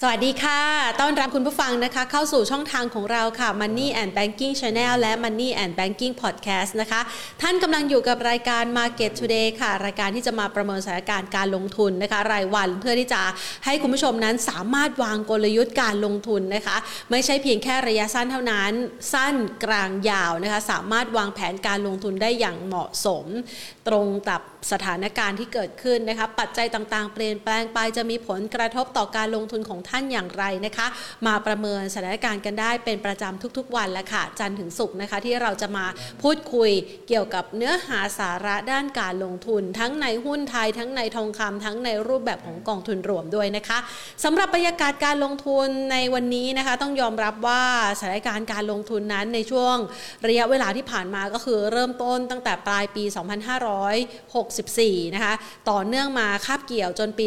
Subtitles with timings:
[0.00, 0.60] สวัสดีค่ะ
[1.00, 7.00] ต้อนรับคุณผู้ฟังนะคะ เข้าสู่ช่องทางของเราค่ะ Money and Banking Channel และ Money and Banking Podcast นะคะ
[7.42, 13.22] ท่านกำลังอยู่กับรายการ Market Today ค่ะ รายการที่จะมาประเมินสถานการณ์การลงทุนนะคะ รายวันเพื่อที่จะ
[13.64, 16.76] ให้คุณผู้ชมนั้นสามารถวางกลยุทธ์การลงทุนนะคะ
[17.10, 18.72] ไม่ใช่เพียงแค่ระยะสั้นเท่านั้น
[19.12, 19.34] สั้น
[19.64, 23.26] กลางยาวนะคะ สามารถวางแผนการลงทุนได้อย่างเหมาะสม
[23.88, 24.40] ตรงกับ
[24.72, 30.86] สถานการณ์ที่เกิดขึ้นนะคะปัจจัยต่างๆ เปลี่ยนแปลงไปจะมีผลกระทบต่อการลงทุนของท่านอย่างไรนะคะ
[31.26, 35.86] มาประเมินสถานการณ์กันได้เป็นประจำทุกๆ วันแล้วค่ะ จันถึงศุกร์นะคะที่เราจะมา
[36.22, 36.70] พูดคุย
[37.08, 43.78] เกี่ยวกับเนื้อหาสาระด้านการลงทุน ทั้งในหุ้นไทย ทั้งในทองคำทั้งในรูปแบบของกองทุนรวมด้วยนะคะ
[44.24, 47.62] สำหรับบรรยากาศการลงทุนในวันนี้นะคะต้องยอมรับว่า
[47.98, 49.76] สถานการณ์การลงทุนนั้นในช่วง
[50.26, 53.04] ระยะเวลาที่ผ่านมาก็คือเริ่มต้นตั้งแต่ปลายปี
[53.74, 55.34] 256 2564 นะคะ
[55.70, 57.26] ต่อเนื่องมาคาบเกี่ยวจนปี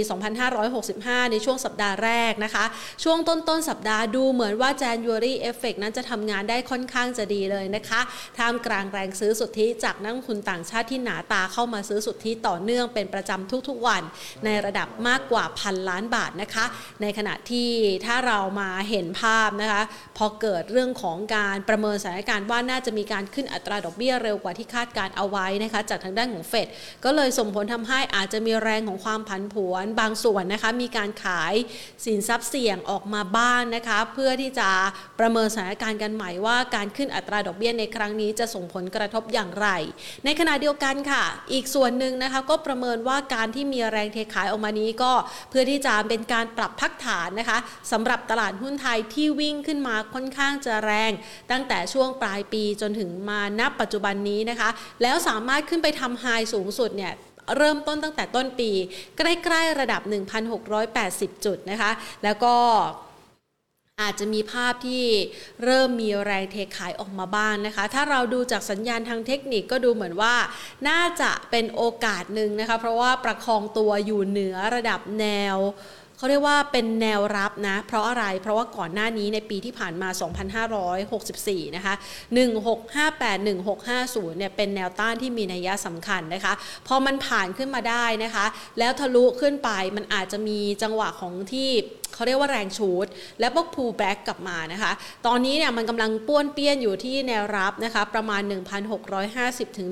[0.66, 2.66] 2565 ในช่วงสัปดาห์แรกนะคะ
[3.04, 8.00] ช่วงต้นต้นสัปดาห์ดูเหมือนว่า January Effect นั้นจะทำงานได้ค่อนข้างจะดีเลยนะคะ
[8.38, 14.04] ท่ามกลางแรงซื้อสุทธิจากนักทุนต่างชาติที่หนาตาเข้ามาซื้อสุทธิต่อเนื่องเป็นประจำทุกๆวัน
[14.46, 16.66] ในระดับมากกว่าพันล้านบาทนะคะ
[17.02, 17.70] ในขณะที่
[18.06, 19.82] ถ้าเรามาเห็นภาพนะคะ
[20.18, 26.68] พอเกิดเรื่องของการประเมินสถานการณ์ว่าน่าจะมีการขึ้นอัตราดอกเบี้ยเร็วกว่าที่คาดการเอาไว้นะคะจากทางด้านของเฟด
[27.04, 31.54] ก็เลยส่งผลทำให้อาจจะมีแรงของความผันผวนบางส่วนนะคะมีการขาย
[32.06, 34.70] สินทรัพย์เสี่ยงออกมาบ้างนนะคะเพื่อที่จะ
[35.20, 39.68] ประเมินสถานการณ์กันใหม่ว่าการขึ้นอัตราดอกเบี้ยในครั้งนี้จะส่งผลกระทบอย่างไร
[40.26, 41.24] ในขณะเดียวกันค่ะ
[41.54, 45.12] อีกส่วนหนึ่งนะคะก็ประเมินว่าการที่มีแรงเทขายออกมานี้ก็
[45.50, 47.58] เพื่อที่จะเป็นการปรับพักฐานนะคะ
[47.92, 51.12] สำหรับตลาดหุ้นไทยที่วิ่งขึ้นมาค่อนข้างจะแรง
[51.52, 54.70] ตั้งแต่ช่วงปลายปีจนถึงมานับปัจจุบันนี้นะคะ
[55.02, 57.07] แล้วสามารถขึ้นไปทำไฮสูงสุดเนี่ย
[57.58, 58.72] เริ่มต้นตั้งแต่ต้นปี
[59.18, 60.02] ใกล้ๆระดับ
[60.74, 61.92] 1,680 จุดนะคะ
[62.24, 62.56] แล้วก็
[64.04, 65.06] อาจจะมีภาพที่
[65.64, 70.36] เริ่มมีแรงเทขายออกมาบ้างนนะคะ ถ้าเราดูจากสัญญาณทางเทคนิคก็ดูเหมือนว่า
[70.90, 75.26] น่าจะเป็นโอกาสหนึ่งนะคะ เพราะว่าประคองตัวอยู่เหนือระดับแน
[75.56, 75.58] ว
[76.18, 80.10] เขาเรียกว่าเป็นแนวรับนะ เพราะอะไรเพราะว่าก่อนหน้านี้ในปีที่ผ่านมา
[81.08, 81.94] 2564 นะคะ
[82.76, 86.54] 1658 1650 เนี่ยเป็นแนวต้านที่มีนัยสำคัญนะคะ
[86.88, 88.46] พอมันผ่านขึ้นมาได้นะคะ
[88.80, 91.70] แล้วทะลุขึ้นไปมันอาจจะมีจังหวะของที่
[92.14, 93.08] เขาเรียกว่าแรงชูด
[93.40, 94.92] และพวกพูแบ็กกลับมานะคะ
[95.28, 98.42] ตอนนี้เนี่ยมันกำลังป้วนเปี้ยนอยู่ที่แนวรับนะคะประมาณ
[99.10, 99.88] 1,650 ถึง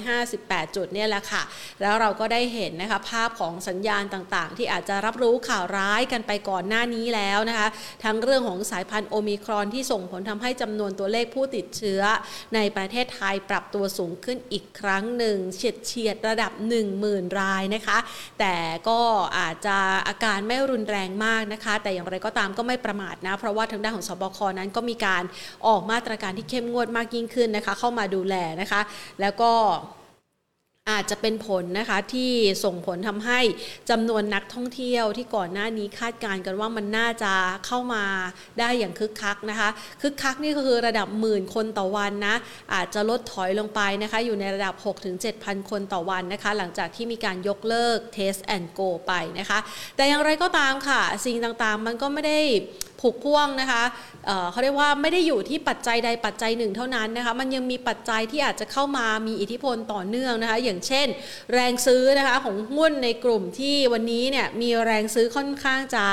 [0.00, 1.42] 1,658 จุดเนี่ยแหละค่ะ
[1.82, 7.68] แล้วเราก็ได้เห็นนะคะภาพของสัญญาณต่างๆ ที่อาจจะรับรู้ข่าวร้ายกันไปก่อนหน้านี้แล้วนะคะ
[8.04, 12.00] ทั้งเรื่องของสายพันธุ์โอมิครอนที่ส่งผลทำให้จำนวนตัวเลขผู้ติดเชื้อ
[12.54, 16.52] ในประเทศไทยปรับตัวสูงขึ้นอีกครั้งหนึ่งเฉียดเฉียดระดับ
[16.96, 17.98] 10,000 รายนะคะ
[18.40, 18.56] แต่
[18.88, 19.00] ก็
[19.38, 19.78] อาจจะ
[20.08, 25.22] อาการไม่รุนแรงมากนะคะ แต่อย่างไรก็ตามก็ไม่ประมาทนะ เพราะว่าทางด้านของสบคนั้นก็มีการ
[25.66, 28.80] ออกมาตรการที่เข้มงวดมากยิ่งขึ้นนะคะ เข้ามาดูแลนะคะ
[29.20, 29.50] แล้วก็
[30.90, 32.32] อาจจะเป็นผลนะคะที่
[32.64, 33.40] ส่งผลทำให้
[33.90, 37.32] จำนวนนักท่องเที่ยวที่ก่อนหน้านี้คาดการณ์กันว่ามันน่าจะ
[37.66, 38.04] เข้ามา
[38.58, 39.68] ได้อย่างคึกคักนะคะ
[40.02, 42.36] คึกคักนี่ก็คือระดับหมื่นคนต่อวันนะ
[42.74, 44.74] อาจจะลดถอยลงไปนะคะ อยู่ในระดับ
[45.22, 49.58] 6-7,000 คนต่อวันนะคะ หลังจากที่มีการยกเลิก Test and Go ไปนะคะ
[49.96, 52.40] แต่อย่างไรก็ตามค่ะ สิ่งต่างๆมันก็ไม่ได้
[53.04, 53.82] ผูกพ่วงนะคะ
[54.26, 61.06] เเขาเรียกว่าไม่ได้อยู่ที่ปัจจัยใดปัจจัยหนึ่งเท่านั้นนะคะ มันยังมีปัจจัยที่อาจจะเข้ามามีอิทธิพลต่อเนื่องนะคะ อย่างเช่น
[61.52, 66.04] แรงซื้อนะคะของหุ้นในกลุ่มที่วันนี้เนี่ยมีแรงซื้อค่อนข้างจะ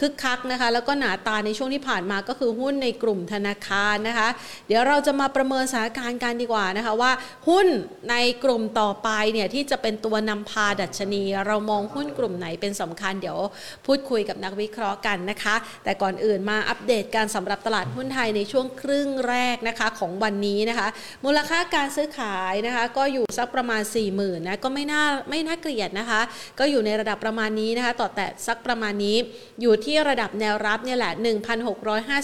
[0.00, 4.28] คึกคักนะคะ แล้วก็หนาตาในช่วงที่ผ่านมาก็คือหุ้นในกลุ่มธนาคารนะคะ
[4.66, 7.12] เดี๋ยวเราจะมาประเมินสถานการณ์กันดีกว่านะคะว่า
[7.48, 7.66] หุ้น
[8.10, 13.38] ในกลุ่มต่อไปเนี่ยที่จะเป็นตัวนำพาดัชนี เรามองหุ้นกลุ่มไหนเป็นสำคัญเดี๋ยว
[13.86, 15.54] พูดคุยกับนักวิเคราะห์กันนะคะ
[15.84, 20.88] แต่ก่อนอื่นมาอัปเดตการสำหรับตลาดหุ้นไทยในช่วงครึ่งแรกนะคะของวันนี้นะคะ
[21.24, 26.20] มูลค่าการซื้อขายนะคะ ก็อยู่สักประมาณ 4 0,000นะก็ไม่น่าไม่น่าเกลียดนะคะ
[26.58, 29.16] ก็อยู่ในระดับประมาณนี้นะคะ ต่อแต่สักประมาณนี้
[29.60, 31.12] อยู่ที่ระดับแนวรับเนี่ยแหละ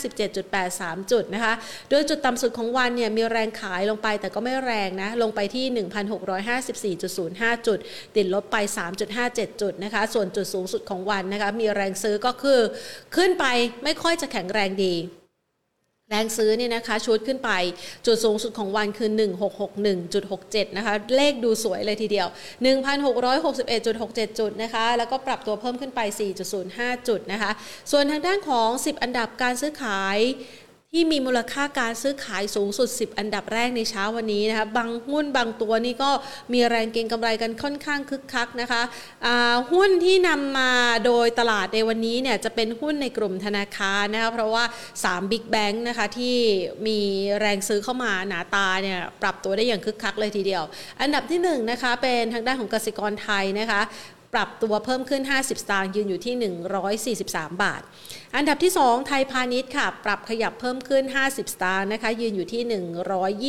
[0.00, 1.54] 1,657.83 จุดนะคะ
[1.90, 5.64] โดยจุดต่ำสุดของวันเนี่ยมีแรงขายลงไปแต่ก็ไม่แรงนะ ลงไปที่
[6.96, 7.78] 1,654.05 จุด
[8.16, 8.56] ติดลบไป
[9.10, 12.60] 3.57 จุดนะคะ ส่วนจุดสูงสุดของวันนะคะ มีแรงซื้อก็คือ
[13.16, 13.44] ขึ้นไป
[13.82, 14.94] ไม่ไม่ค่อยจะแข็งแรงดี
[16.10, 17.50] แรงซื้อเนี่ยนะคะชุดขึ้นไป
[18.06, 19.10] จุดสูงสุดของวันคือ
[19.92, 22.28] 1661.67 นะคะ เลขดูสวยเลยทีเดียว
[22.68, 26.00] 1,661.67 จุดนะคะ แล้วก็ปรับตัวเพิ่มขึ้นไป
[26.54, 27.50] 4.05 จุดนะคะ
[27.90, 30.18] ส่วนทางด้านของ 10 อันดับการซื้อขาย
[30.96, 36.10] ที่มีมูลค่าการซื้อขายสูงสุด 10 อันดับแรกในเช้าวันนี้นะคะบางหุ้นบางตัวนี่ก็
[36.52, 38.82] มีแรงเก็งกำไรกันค่อนข้างคึกคักนะคะ
[39.72, 40.72] หุ้นที่นำมา
[41.06, 44.64] โดยตลาดในวันนี้เนี่ยจะเป็นหุ้นในกลุ่มธนาคารนะคะเพราะว่า
[45.02, 46.36] 3 Big Bank นะคะที่
[46.86, 46.98] มี
[47.40, 50.62] แรงซื้อเข้ามาหนาตาเนี่ยปรับตัวได้อย่างคึกคักเลยทีเดียว
[51.00, 53.82] อันดับที่1นนะคะเป็นทางด้านของกสิกรไทยนะคะ
[54.36, 56.34] ปรับตัวเพิ่มขึ้น 50 สตางค์ยืนอยู่ที่
[57.24, 57.82] 143 บาท
[58.36, 62.62] อันดับที่ 2 ไทยพาณิชย์ค่ะ ปรับขยับเพิ่มขึ้น 50 สตางค์นะคะ ยืนอยู่ที่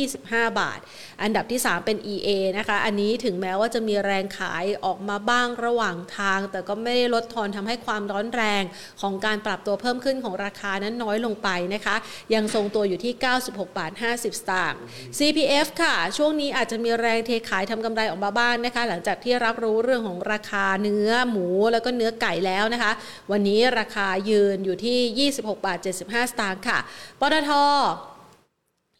[0.08, 0.80] 125 บาท
[1.22, 2.28] อันดับที่ 3 เป็น EA
[2.58, 8.62] นะคะ อันนี้ถึงแม้ว่าจะมีแรงขายออกมาบ้างระหว่างทาง แต่ก็ไม่ได้ลดทอนทำให้ความร้อนแรง
[9.00, 11.96] ของการปรับตัวเพิ่มขึ้นของราคานั้นน้อยลงไปนะคะ
[12.34, 13.12] ยังทรงตัวอยู่ที่
[13.44, 14.80] 96 บาท 50 สตางค์
[15.18, 22.92] CPF ค่ะ ช่วงนี้อาจจะมีแรงเทขายทำกำไรออกมาบ้างนนะคะ หลังจากที่รับรู้เรื่องของราคาเนื้อหมูแล้วก็เนื้อไก่แล้วนะคะ
[23.30, 26.78] วันนี้ราคายืนอยู่ที่ 26 บาท 75 สตางค์ค่ะ
[27.20, 27.50] ปตท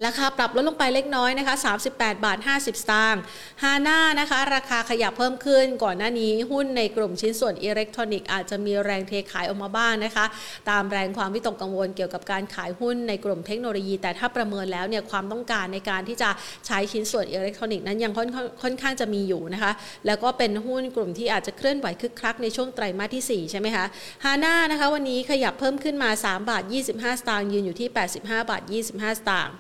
[0.07, 1.55] ราคาปรับลดลงไปเล็กน้อยนะคะ
[1.91, 3.23] 38 บาท 50 สตางค์
[3.63, 10.25] ฮาน่านะคะ ราคาขยับเพิ่มขึ้น ก่อนหน้านี้หุ้นในกลุ่มชิ้นส่วนอิเล็กทรอนิกส์อาจจะมีแรงเทขายออกมาบ้างนะคะ
[10.71, 16.31] ตามแรงความวิตกกังวลเกี่ยวกับการขายหุ้นในกลุ่มเทคโนโลยี แต่ถ้าประเมินแล้วเนี่ยความต้องการในการที่จะ
[16.67, 18.29] ใช้ชิ้นส่วนอิเล็กทรอนิกส์นั้นยังค่อน
[18.63, 19.73] ค่อนข้างจะมีอยู่นะคะ
[20.07, 23.85] แล้วก็เป็นหุ้นกลุ่มที่อาจจะเคลื่อนไหวคึกคักในช่วงไตรมาสที่ 4 ใช่ไหมคะ
[24.25, 26.63] ฮาน่านะคะวันนี้ขยับเพิ่มขึ้นมา 3 บาท
[26.93, 29.57] 25 สตางค์ยืนอยู่ที่ 85 บาท 25 สตางค์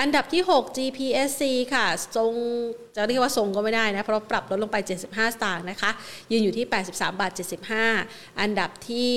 [0.00, 1.42] อันดับที่ 6 GPSC
[1.74, 1.86] ค่ะ
[2.16, 2.32] ทรง
[2.96, 4.76] จะเรียกว่าทรงก็ไม่ได้นะ เพราะปรับลดลงไป
[5.06, 5.90] 75 สตางค์นะคะ
[6.30, 7.32] ยืนอยู่ที่ 83 บาท
[7.84, 9.12] 75 อันดับที่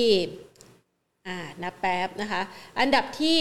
[1.26, 2.40] อ่านับแป๊บนะคะ
[2.80, 3.38] อันดับที่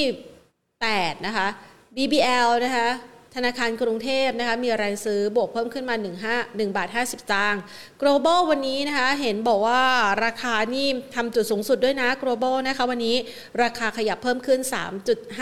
[0.61, 1.47] 8 นะคะ
[1.95, 2.87] BBL นะคะ
[3.35, 7.61] ธนาคารกรุงเทพนะคะมีแรงซื้อบวกเพิ่มขึ้นมา 1 5 1บาท50สตางค์
[8.01, 9.81] global วันนี้นะคะเห็นบอกว่า
[10.25, 13.15] ราคานี่ทำจุดสูงสุดด้วยนะ global นะคะวันนี้
[13.63, 14.59] ราคาขยับเพิ่มขึ้น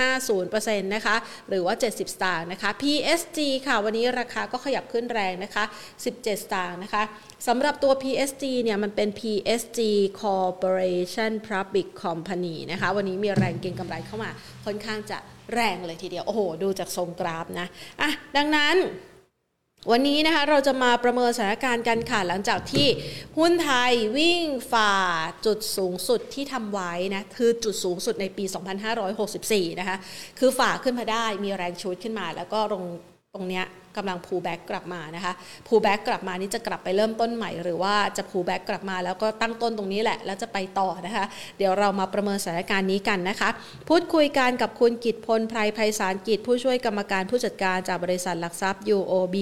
[0.04, 1.16] 3.50%นะคะ
[1.50, 5.64] หรือว่า 70 สตางค์นะคะ PSG ค่ะวันนี้ราคาก็ขยับขึ้นแรงนะคะ
[6.04, 7.04] 17 สตางค์นะคะ
[7.48, 9.80] สำหรับตัว PSG เนี่ยมันเป็น PSG
[10.22, 14.32] Corporation Public Company นะคะวันนี้มีแรงเก็งกำไรเข้ามา
[14.66, 15.20] ค่อนข้างจะ
[15.54, 17.68] แรงเลยทีเดียว โอ้โห ดูจากทรงกราฟนะ
[18.02, 18.76] อะดังนั้น
[19.92, 22.88] วันนี้นะคะเราจะมาประเมินสถานการณ์กันค่ะหลังจากที่
[23.38, 24.94] หุ้นไทยวิ่งฝ่า
[25.46, 28.44] จุดสูงสุดที่ทำไว้นะคือจุดสูงสุดในปี
[29.12, 29.98] 2564 นะคะ
[30.40, 32.84] คือฝ่าขึ้นมาได้มีแรง shoot ขึ้นมาแล้วก็ลง
[33.34, 33.66] ตรงเนี้ย
[33.98, 35.34] กำลัง pullback กลับมานะคะ
[35.68, 41.26] pullback กลับมานี่จะกลับไปเริ่มต้นใหม่ หรือว่าจะ pullback กลับมาแล้วก็ตั้งต้นตรงนี้แหละ แล้วจะไปต่อนะคะ
[41.58, 43.50] เดี๋ยวเรามาประเมินสถานการณ์นี้กันนะคะ
[43.90, 49.36] พูดคุยกันกับคุณกิตพลไพรไพศาลกิจ ผู้ช่วยกรรมการผู้จัดการจากบริษัทหลักทรัพย์ UOB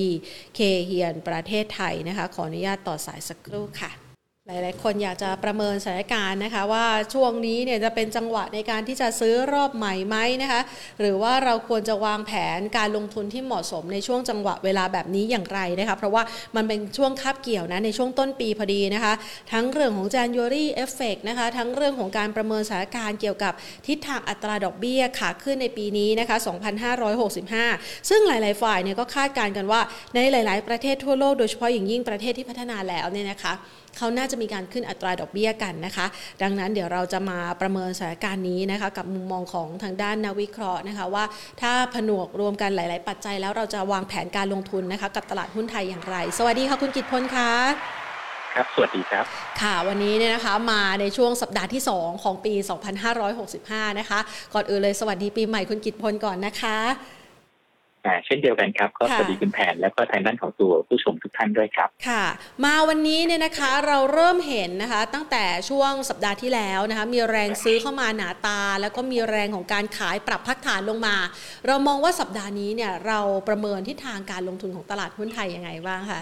[0.56, 4.02] Kay Hian ประเทศไทยนะคะ ขออนุญาตต่อสายสักครู่ค่ะ
[4.48, 10.62] หลายๆ คนอยากจะประเมินสถานการณ์นะคะ ว่าช่วงนี้เนี่ยจะเป็นจังหวะในการที่จะซื้อรอบใหม่ไหมนะคะ
[11.00, 16.24] หรือว่าเราควรจะวางแผนการลงทุนที่เหมาะสมในช่วงจังหวะเวลาแบบนี้อย่างไรนะคะ เพราะว่า
[16.56, 19.13] มันเป็นช่วงคาบเกี่ยวนะในช่วงต้นปีพอดีนะคะ
[19.51, 23.54] ทั้งเรื่องของ January Effect นะคะทั้งเรื่องของการประเมินสถานการณ์เกี่ยวกับ
[23.88, 26.38] ทิศทางอัตราดอกเบี้ยขาขึ้นในปีนี้นะคะ
[27.24, 29.81] 2565 ซึ่งหลาย ๆ ฝ่ายเนี่ยก็คาดการณ์กันว่า
[30.16, 33.56] ในหลาย ๆ ประเทศทั่วโลกโดยเฉพาะอย่างยิ่งประเทศที่พัฒนาแล้วเนี่ยนะคะ
[34.00, 36.06] เขาน่าจะมีการขึ้นอัตราดอกเบี้ยกันนะคะ
[36.41, 41.24] ดังนั้นเดี๋ยวเราจะมาประเมินสถานการณ์นี้นะคะกับมุมมองของทางด้านนักวิเคราะห์นะคะว่า
[41.62, 47.51] ถ้าผนวกรวมกันหลาย ๆ ปัจจัยแล้วเราจะวางแผนการลงทุนนะคะกับตลาดหุ้นไทยอย่างไร สวัสดีค่ะคุณกิตพลคะ
[48.56, 49.25] ครับ สวัสดีครับ
[49.62, 52.53] ค่ะวันนี้เนี่ยนะคะมาในช่วงสัปดาห์ที่ 2 ของปี
[53.31, 54.19] 2565 นะคะ
[54.53, 56.77] ก่อนอื่นเลยสวัสดีปีใหม่คุณกิตพลก่อนนะคะ
[58.25, 62.25] เช่นเดียวกันครับ ก็สวัสดีคุณแผน แล้วก็ทางด้านของตัวผู้ชมทุกท่านด้วยครับ ค่ะ
[62.63, 71.15] มาวันนี้เนี่ยนะคะเราเริ่มเห็นนะคะ ตั้งแต่ช่วงสัปดาห์ที่แล้วนะคะ มีแรงซื้อเข้ามาหนาตา แล้วก็มีแรงของการขายปรับพักฐานลงมา
[71.67, 76.22] เรามองว่าสัปดาห์นี้เนี่ยเราประเมินทิศทางการลงทุนของตลาดหุ้นไทยยังไงบ้างคะ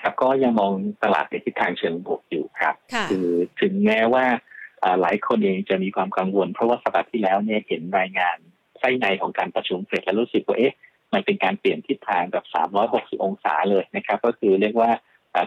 [0.00, 0.72] ครับก็ยังมอง
[1.04, 2.74] ตลาดในทิศทางเชิงบวกอยู่ครับ
[3.10, 3.28] คือ
[3.60, 4.24] ถึงแม้ว่า
[5.00, 8.38] หลายคนเองจะมีความกังวล เพราะว่าสัปดาห์ที่แล้วเนี่ยเห็นรายงาน
[8.80, 10.74] ไส้ในของการประชุมเสร็จแล้วรู้สึกว่าเอ๊ะ
[11.12, 12.44] มันเป็นการเปลี่ยนทิศทางแบบ
[12.84, 14.90] 360 องศาเลยนะครับ ก็คือเรียกว่า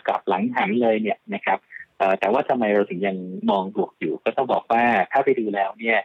[0.08, 1.60] กลับหลังหันเลยเนี่ยนะครับ
[2.20, 3.18] แต่ว่าทำไมเราถึงยัง
[3.50, 6.00] มองบวกอยู่ ก็ต้องบอกว่าถ้าไปดูแล้วเนี่ย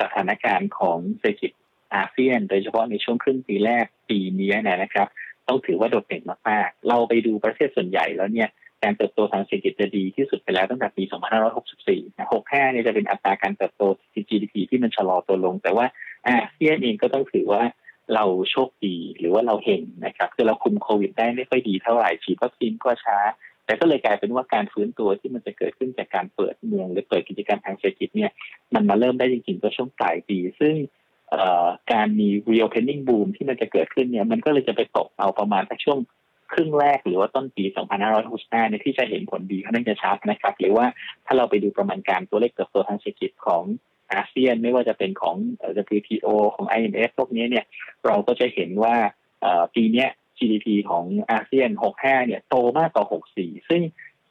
[0.00, 1.52] สถานการณ์ของเศรษฐกิจ
[1.94, 5.08] อาเซียน โดยเฉพาะในช่วงครึ่งปีแรกปีนี้นะครับ
[5.48, 8.48] ต้องถือว่าโดดเด่นมากๆ เราไปดูประเทศส่วนใหญ่แล้วเนี่ย
[8.82, 11.02] การเติบโตทางเศรษฐกิจจะดีที่สุดไปแล้วตั้งแต่ปี
[11.68, 13.82] 2564 65เนี่ยจะเป็นอัตราการเติบโต
[14.28, 15.86] GDP ที่มันชะลอตัวลง แต่ว่า
[16.28, 17.62] อาเซียนเองก็ต้องถือว่า
[18.14, 23.18] เราโชคดีหรือว่าเราเห็นนะครับคือเราคุมโควิดได้ไม่ค่อยดีเท่าไหร่ฉีดวัคซีนก็ช้า
[23.64, 28.30] แต่ก็เลยกลายเป็นว่าการฟื้นตัวที่มันจะเกิดขึ้นจากการเปิดเมืองหรือเปิดกิจการทางเศรษฐกิจเนี่ย
[28.74, 30.74] มันมาเริ่มได้จริงๆก็ช่วงปลายปีซึ่ง
[31.92, 35.98] การมี reopening boom ที่มันจะเกิดขึ้นเนี่ยมันก็เลยจะไปตกเอาประมาณสักช่วง
[36.52, 37.64] ครึ่งแรกหรือว่าต้นปี
[38.12, 40.86] 2565เนี่ยที่จะเห็นผลดีค่อนข้างจะชัดนะครับ หรือว่า
[41.26, 43.62] ถ้าเราไปดูประมาณการตัวเลขเติบโตทางเศรษฐกิจของ
[44.12, 45.36] อาเซียนไม่ว่าจะเป็นของ
[45.96, 47.64] WTO ของ IMF พวกนี้เนี่ย
[48.06, 48.94] เราก็จะเห็นว่า
[49.74, 50.06] ปีนี้
[50.38, 53.04] GDP ของอาเซียน 65 เนี่ยโตมากกว่า
[53.36, 53.82] 64 ซึ่ง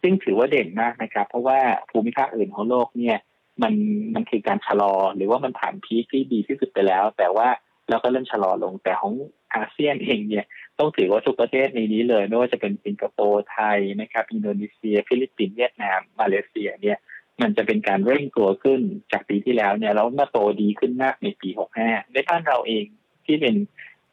[0.02, 1.60] ซึ่งถือว่าเด่นมากนะครับ เพราะว่า
[1.90, 3.18] ภูมิภาคอื่นของโลกเนี่ย
[3.64, 3.74] มัน
[4.16, 7.48] มันคือการชะลอหรือว่ามันผ่าน peak ที่ดีที่สุดไปแล้ว แต่ว่า
[7.90, 9.14] เราก็เริ่มชะลอลงแต่ของ
[9.56, 10.46] อาเซียนเองเนี่ย
[10.80, 16.98] ต้องถือว่าทุกประเทศในนี้เลย ไม่ว่าจะเป็นสิงคโปร์ไทยนะครับ อินโดนีเซีย ฟิลิปปินส์เวียดนาม มาเลเซียเนี่ย
[17.42, 18.82] มันจะเป็นการเร่งตัวขึ้น
[19.12, 21.50] จากปีที่แล้วเนี่ยแล้วมาโตดีขึ้นมากในปี
[21.82, 22.86] 65 ในบ้านเราเอง
[23.26, 23.56] ที่เป็น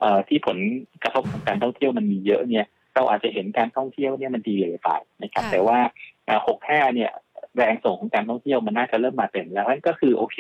[0.01, 0.59] เอ่อที่ผล
[1.03, 4.91] กระทบของการท่องเที่ยวมันมีเยอะเนี่ย เราอาจจะเห็นการท่องเที่ยวเนี่ยมันดีเลยไป
[5.23, 5.79] นะครับ แต่ว่า
[6.37, 7.11] 65 เนี่ย
[7.57, 10.39] แรงส่งของการท่องเที่ยวมันน่าจะเริ่มมาเต็มแล้วนั่นก็คือโอเค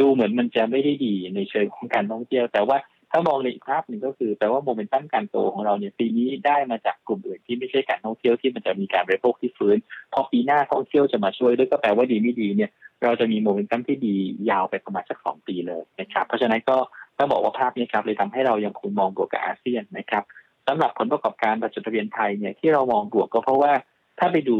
[0.00, 2.78] ดูเหมือนมันจะไม่ได้ดีในเชิงของการท่องเที่ยว แต่ว่า
[3.16, 9.76] ถ้ามองในอีกภาพหนึ่งก็คือแปลว่าโมเมนตัมการโตของเราเนี่ยปีนี้ได้มาจากกลุ่มอื่นที่ไม่ใช่การท่องเที่ยวที่มันจะมีการบริโภคที่ฟื้น
[10.12, 12.70] พอปีหน้าท่องเที่ยวจะมาช่วยด้วยก็แปลว่าดีไม่ดีเนี่ย
[13.04, 14.14] เราจะมีโมเมนตัมที่ดี
[14.50, 16.76] ยาวไปประมาณสักสองปีเลยนะครับ เพราะฉะนั้นก็
[17.18, 20.24] ต้องบอกว่าภาพนี้ครับเลยทำให้เรายังคงมองบวกกับอาเซียนนะครับ
[20.66, 23.72] สำหรับผลประกอบการบริษัทจดทะเบียนไทยเนี่ยที่เรามองบวกก็เพราะว่า
[24.18, 24.58] ถ้าไปดู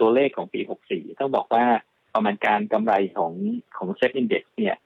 [0.00, 0.60] ตัวเลขของปี
[0.90, 1.64] 64 ต้องบอกว่า
[2.14, 3.32] ประมาณการกำไรของ
[3.76, 4.76] ของ SET Index เนี่ย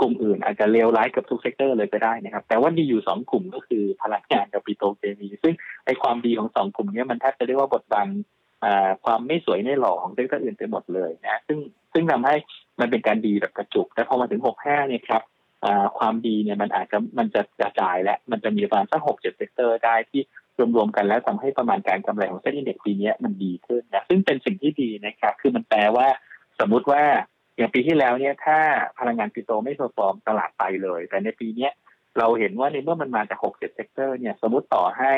[0.00, 8.08] กลุ่มอื่นอาจจะเลวร้ายกับทุก sector เลยก็ได้นะครับ แต่ว่ามีอยู่สองกลุ่มก็คือพลังงานกับปิโตรเคมี ซึ่งไอความดีของสองกลุ่มนี้มันแทบจะเรียกว่าบดบัง
[9.04, 11.58] ความไม่สวยไม่หล่อของ sector อื่นไปหมดเลยนะซึ่ง
[11.92, 12.34] ซึ่งทำให้
[12.80, 15.22] มันเป็นการดีแบบกระจุก แต่พอมาถึง65เนี่ยครับ
[15.98, 20.22] ความดีเนี่ยมันอาจจะมันจะกระจายและมันจะมีประมาณสักหกเจ็ด sector ได้ที่
[20.76, 26.06] รวมๆกันแล้วทำให้ประมาณการกำไรของ SET Index ปีนี้มันดีขึ้นนะซึ่งเป็นสิ่งที่ดีนะครับ คือมันแปลว่า
[26.60, 27.02] สมมุติว่า
[27.58, 28.58] อย่างปีที่แล้วเนี่ยถ้า
[28.98, 31.68] พลังงานปิโตรไม่ perform ตลาดไปเลย แต่ในปีนี้
[32.18, 35.14] เราเห็นว่าในเมื่อมันมาจากหกเจ็ด sector เนี่ยสมมติต่อให้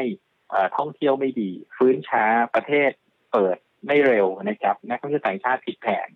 [0.77, 2.91] ท่องเที่ยวไม่ดี ฟื้นช้าประเทศ
[3.33, 3.57] เปิด
[3.87, 6.09] ไม่เร็วนะครับนักท่องเที่ยวต่างชาติผิดแผน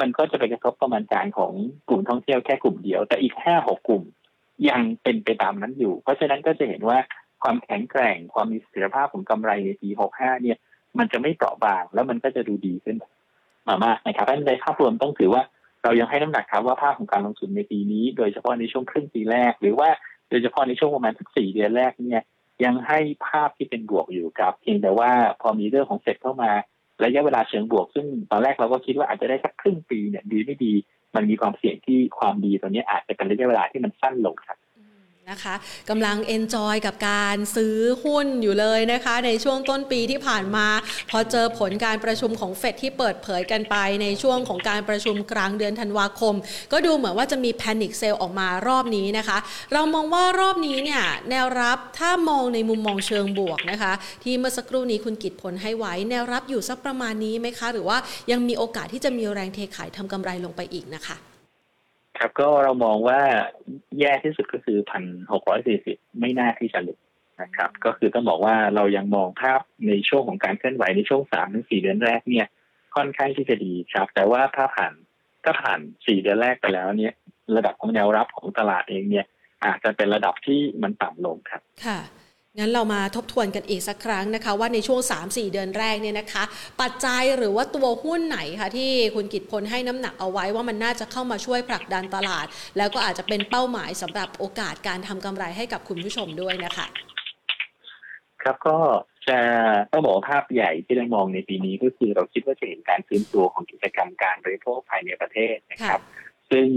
[0.00, 1.52] มันก็จะไปกระทบประมาณการของ
[1.88, 4.02] กลุ่มท่องเที่ยวแค่กลุ่มเดียว แต่อีกห้าหกกลุ่ม
[4.68, 6.98] ยังเป็นไปตามนั้นอยู่ เพราะฉะนั้นก็จะเห็นว่า
[7.42, 10.58] ความแข็งแกร่งความมีเสถียรภาพของกำไรในปีหกห้าเนี่ย
[10.98, 12.96] มันจะไม่เปราะบางแล้วมันก็จะดูดีขึ้น
[13.68, 15.42] มามากนะครับเพราะในภาพรวมต้องถือว่า
[15.84, 19.88] เรายังให้น้ำหนักครับว่าภาพของการลงทุนในปีนี้ โดยเฉพาะในช่วงครึ่งปีแรก หรือว่า
[20.30, 22.22] โดยเฉพาะในช่วงประมาณสักสี่เดือนแรกเนี่ย
[22.64, 25.10] ยังให้ภาพที่เป็นบวกอยู่ครับเพียงแต่ว่า
[25.40, 26.50] พอมีเรื่องของเสร็จเข้ามา
[27.04, 30.72] ระยะเวลาเชิงบวก ซึ่งตอนแรกเราก็คิดว่าอาจจะได้สักครึ่งปีเนี่ยดีไม่ดี
[31.14, 34.58] มันมีความเสี่ยงที่ความดีตอนนี้อาจจะเป็นระยะเวลาที่มันสั้นลงครับ
[35.32, 35.54] นะคะ
[35.90, 40.66] กำลังเอนจอยกับการซื้อหุ้นอยู่เลยนะคะ ในช่วงต้นปีที่ผ่านมา
[41.10, 46.34] พอเจอผลการประชุมของเฟดที่เปิดเผยกันไปในช่วงของการประชุมกลางเดือนธันวาคม
[46.72, 49.38] ก็ดูเหมือนว่าจะมีแพนิคเซลออกมารอบนี้นะคะ
[49.72, 53.92] เรามองว่ารอบนี้เนี่ยแนวรับถ้ามองในมุมมองเชิงบวกนะคะ
[54.24, 57.98] ที่เมื่อสักครู่นี้คุณกิตผลให้ไว้ แนวรับอยู่สักประมาณนี้ไหมคะ หรือว่า
[58.30, 61.31] ยังมีโอกาสที่จะมีแรงเทขายทำกำไรลงไปอีกนะคะ
[62.18, 63.20] ครับก็เรามองว่า
[64.00, 65.02] แย่ที่สุดก็คือพัน
[65.32, 66.98] หกร้อยสี่สิบไม่น่าที่จะหลุด
[67.42, 72.46] นะครับ ก็คือต้องบอกว่าเรายังมองภาพในช่วงของการเคลื่อนไหวในช่วงสามถึงสี่เดือนแรกเนี่ย
[72.96, 74.92] ค่อนข้างที่จะดีครับ แต่ว่าถ้าผ่าน
[75.44, 77.12] ถ้าผ่านสี่เดือนแรกไปแล้วเนี่ย
[77.56, 79.26] ระดับของแนวรับของตลาดเองเนี่ย
[79.64, 81.98] อาจจะเป็นระดับที่มันต่ำลงครับ ค่ะ
[82.58, 86.44] งั้นเรามาทบทวนกันอีกสักครั้งนะคะ ว่าในช่วง 3-4 เดือนแรกเนี่ยนะคะ
[86.80, 92.46] ปัจจัยหรือว่าตัวหุ้นไหนคะที่คุณกิตพลให้น้ำหนักเอาไว้ว่ามันน่าจะเข้ามาช่วยผลักดันตลาด
[92.78, 96.86] แล้วก็อาจจะเป็นเป้าหมายสำหรับโอกาสการทำกำไรให้กับคุณผู้ชมด้วยนะคะ
[98.42, 98.78] ครับก็
[99.28, 99.38] จะ
[99.92, 106.00] ต้องบอกภาพใหญ่ที่เรามองในปีนี้ก็คือเราคิดว่าจะเห็นการฟื้นตัวของกิจกรรมการบริโภคภายในประเทศนะครับ
[106.50, 106.68] ซึ่ง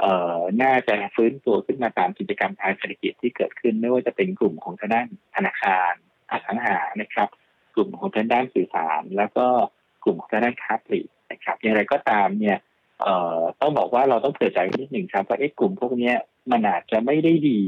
[0.00, 5.92] เอ่อน่าจะฟื้นตัวขึ้นมาตามกิจกรรมทางเศรษฐกิจที่เกิดขึ้น ไม่ว่าจะเป็นกลุ่มของทางด้านธนาคาร
[6.30, 7.28] อสังหานะครับ
[7.74, 9.46] กลุ่มของทางด้านสื่อสาร แล้วก็
[10.04, 12.58] กลุ่มของทางด้านค้าปลีกนะครับอย่างไรก็ตามเนี่ย
[13.02, 16.12] เอ่อต้องบอกว่าเราต้องเผื่อใจนิดหนึ่งครับว่าไอ้กลุ่มพวกนี้
[16.50, 17.60] มันอาจจะไม่ได้ดี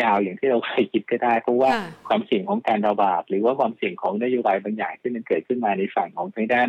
[0.00, 1.70] ยาวอย่างที่เราเคยคิดก็ได้ เพราะว่า
[2.08, 6.68] ความเสี่ยงของการระบาด หรือว่าความเสี่ยงของนโยบายบางอย่างที่มันเกิดขึ้นมาในฝั่งของทางด้าน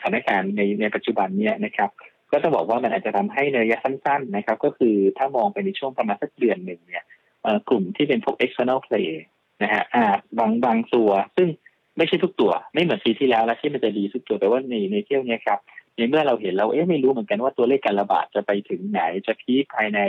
[0.00, 1.90] สถานการณ์ในในปัจจุบันเนี่ยนะครับ
[2.32, 7.04] ก็จะบอกว่ามันอาจจะทำให้ในระยะสั้น ๆ นะครับ ก็คือถ้ามองไปในช่วงประมาณสักเดือนหนึ่งเนี่ย
[7.68, 9.08] กลุ่มที่เป็นพวก external play
[9.62, 11.48] นะฮะอาจบางบางตัว ซึ่ง
[11.96, 15.58] ไม่ใช่ทุกตัว ไม่เหมือนปีที่แล้วแล้วที่มันจะดีทุกตัวแต่ว่าในในเที่ยวนี้ครับ
[15.96, 20.00] ในเมื่อเราเห็นเราเอ๊ะไม่รู้เหมือนกันว่าตัวเลขการระบาดจะไปถึงไหนจะพีคภายใน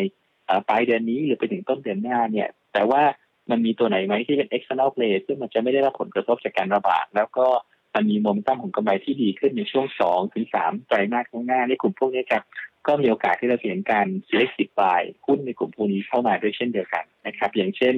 [0.67, 3.01] ปลายเดือนนี้หรือไปถึงต้นเดือนหน้าเนี่ย แต่ว่า
[3.49, 7.47] มันมีตัวไหนไหมที่เป็น external play ซึ่งมันจะไม่ได้รับผลกระทบจากการระบาด แล้วก็
[7.95, 12.43] มันมีโมเมนตัมของกำไรที่ดีขึ้นในช่วงสองถึงสามไตรมาสข้างหน้าในกลุ่มพวกนี้ครับ
[12.87, 17.95] ก็มีโอกาสที่เราเห็นการ selective buy หุ้นในกลุ่มพวกนี้เข้ามาด้วยเช่นเดียวกันนะครับ อย่างเช่น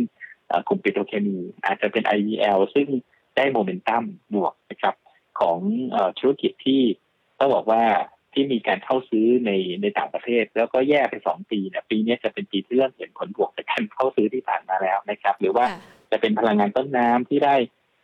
[0.68, 2.88] กลุ่มปิโตรเคมี อาจจะเป็น IVL ซึ่ง
[3.36, 4.04] ได้โมเมนตัม
[4.36, 4.96] บวกนะครับ
[5.40, 5.58] ของ
[6.20, 6.82] ธุรกิจที่
[7.40, 7.84] ต้องบอกว่า
[8.34, 15.66] ที่มีการเข้าซื้อในในต่างประเทศ แล้วก็แย่ไปสองปีเนี่ยปีนี้จะเป็นปีที่เริ่มเห็นผลบวกจากการเข้าซื้อที่ผ่านมาแล้วนะครับ หรือว่า
[16.12, 17.56] จะเป็นพลังงานต้นน้ำที่ได้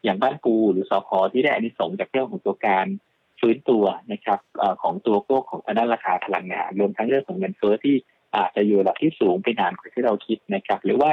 [0.03, 2.85] อย่างบ้านปูหรือสพที่ได้อานิสงส์จากเรื่องของตัวการ
[3.39, 7.95] ฟื้นตัวนะครับอของตัวโลกของทางด้านราคาพลังงานรวมทั้งเรื่องของเงินเฟ้อที่
[8.35, 11.11] อาจจะอยู่ระดับที่สูงไปนานกว่าที่เราคิดนะครับ หรือว่า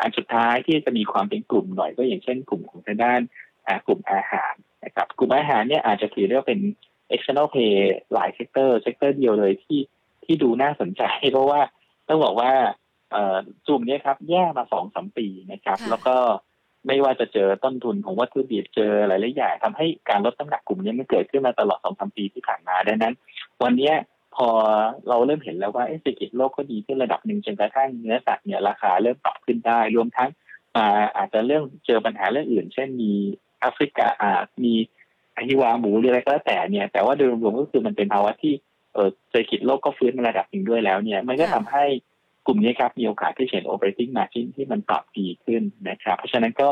[0.00, 3.20] อันสุดท้ายที่จะมีความเป็นกลุ่มหน่อยก็อย่างเช่น กลุ่มของทางด้าน
[3.86, 4.54] กลุ่มอาหาร
[4.84, 6.60] นะครับกลุ่มอาหารเนี่ยอาจจะถือได้ว่าเป็น
[7.14, 7.74] external play
[8.12, 9.80] หลาย sector sector เดียวเลยที่
[10.24, 11.02] ที่ดูน่าสนใจ
[11.32, 11.60] เพราะว่า
[12.08, 12.52] ต้องบอกว่า
[13.66, 16.16] กลุ่มนี้ครับแย่มาสองสามปีนะครับ แล้วก็
[16.86, 23.14] ไม่ว่าจะเจอต้นทุนของวัตถุดิบเจอหลายๆอย่างทำให้การลดน้ำหนักกลุ่มนี้มันเกิดขึ้นมาตลอดสองสามปีที่ผ่านมาดังนั้น
[23.62, 23.92] วันนี้
[24.36, 24.48] พอ
[25.08, 30.30] เราเริ่มเห็นแล้วว่าเศรษฐกิจโลกก็ดีขึ้นระดับหนึ่งจนกระทั่งเนื้อสัตว์เนี่ยราคาเริ่มปรับขึ้นได้ รวมทั้ง
[31.16, 33.12] อาจจะเรื่องเจอปัญหาเรื่องอื่น เช่นมี
[33.60, 34.74] แอฟริกาอาจมี
[35.36, 38.54] อหิวาหมูหรืออะไรก็แล้วแต่เนี่ย แต่ว่าโดยรวมก็คือมันเป็นภาวะที่
[39.30, 41.84] เศรษฐกิจโลกก็ฟื้นมาระดับหนึ่งด้วยแล้วเนี่ย มันก็ทำให้
[42.46, 46.70] กลุ่มนี้ครับมีโอกาสที่เห็น operating margin ที่มันปรับดีขึ้นนะครับ เพราะฉะนั้นก็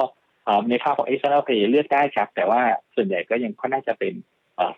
[0.68, 2.60] ในภาพของ external pay เลือกได้ครับ แต่ว่า
[2.94, 4.14] ส่วนใหญ่ก็ยังค่อนข้างจะเป็น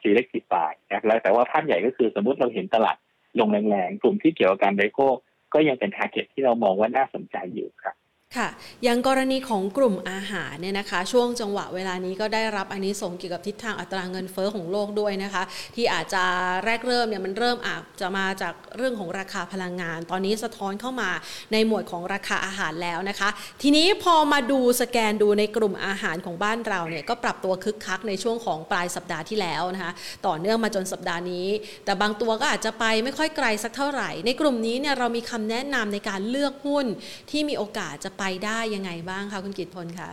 [0.03, 2.97] selective buy นะแล้วแต่ว่าภาพใหญ่ก็คือสมมติเราเห็นตลาด
[3.41, 5.09] ลงแรงๆ กลุ่มที่เกี่ยวกับการไดโก้
[5.55, 7.95] ก็ยังเป็น target ที่เรามองว่าน่าสนใจอยู่ครับ
[8.37, 8.49] ค่ะ
[8.85, 15.43] อย่างกรณีของกลุ่มอาหารเนี่ยนะคะ ช่วงจังหวะเวลานี้ก็ได้รับอันนี้ส่งเกี่ยวกับทิศทางอัตราเงินเฟอ้อของโลกด้วยนะคะ
[15.75, 16.23] ที่อาจจะ
[16.65, 21.11] แรกเริ่มเนี่ยมันเริ่มอาจจะมาจากเรื่องของราคาพลังงาน ตอนนี้สะท้อนเข้ามา
[21.53, 23.29] ในหมวดของราคาอาหารแล้วนะคะ
[23.63, 29.93] ทีนี้พอมาดูสแกนดูในกลุ่มอาหารของบ้านเราเนี่ยก็ปรับตัวคึกคักในช่วงของปลายสัปดาห์ที่แล้วนะคะ
[30.27, 31.47] ต่อเนื่องมาจนสัปดาห์นี้
[31.85, 36.87] แต่บางตัวก็อาจจะไปไม่ค่อยไกลสักเท่าไหร่ ในกลุ่มนี้เนี่ยเรามีคำแนะนำในการเลือกหุ้น
[37.31, 40.11] ที่มีโอกาสจะไปได้ยังไงบ้างคะคุณกิตพลคะ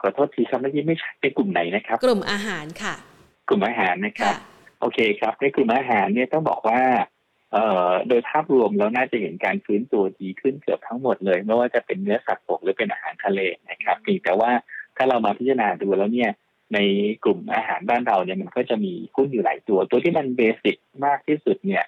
[0.00, 2.94] ขอโทษทีครับเมื่อกี้ไม่ใช่เป็นกลุ่มไหนนะครับ กลุ่มอาหารค่ะ
[3.48, 4.34] กลุ่มอาหารนะครับ
[4.80, 6.80] โอเคครับในกลุ่มอาหารเนี่ยต้องบอกว่า
[7.52, 14.50] เอ่อโดยภาพรวมแล้วน่าจะเห็นการฟื้นตัวดีขึ้นเกือบทั้งหมดเลยไม่ว่าจะเป็นเนื้อสัตว์บกหรือเป็นอาหารทะเลนะครับเพียงแต่ว่า
[14.96, 16.30] ถ้าเรามาพิจารณาดูแล้วเนี่ย
[16.74, 16.78] ใน
[17.24, 21.84] กลุ่มอาหารบ้านเราเนี่ยมันก็จะมีหุ้นอยู่หลายตัว ตัวที่มัน basic มากที่สุดเนี่ย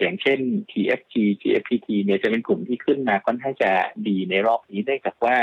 [0.00, 0.38] อย่างเช่น
[0.70, 3.70] TFG GFPT เนี่ยจะเป็นกลุ่มที่ขึ้นมาค่อนข้างจะ
[4.08, 5.36] ดีในรอบนี้ได้จากว่า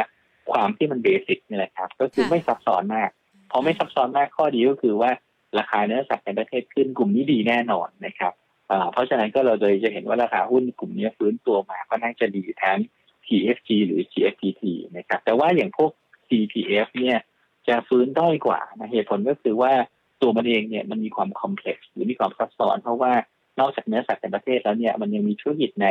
[0.51, 3.09] ความที่มัน basic นี่แหละครับ ก็คือไม่ซับซ้อนมาก
[3.51, 5.11] พอไม่ซับซ้อนมากข้อดีก็คือว่า
[5.59, 8.33] ราคาเนื้อสัตว์ในประเทศขึ้นกลุ่มนี้ดีแน่นอนนะครับ
[8.91, 12.77] เพราะฉะนั้นก็เราเลยจะเห็นว่าราคาหุ้นกลุ่มนี้ฟื้นตัวมาก็น่าจะดีทั้ง
[13.25, 14.63] TFG หรือ TFPT
[14.97, 15.91] นะครับ แต่ว่าอย่างพวก
[16.27, 17.17] CPF เนี่ย
[17.67, 18.59] จะฟื้นด้อยกว่า
[18.91, 19.73] เหตุผลก็คือว่า
[20.21, 23.13] ตัวมันเองเนี่ยมันมีความคอมเพล็กซ์หรือมีความซับซ้อน เพราะว่า
[23.61, 25.87] นอกจากเนื้อสัตว์ในประเทศแล้วเนี่ยมันยังมีธุรกิจใน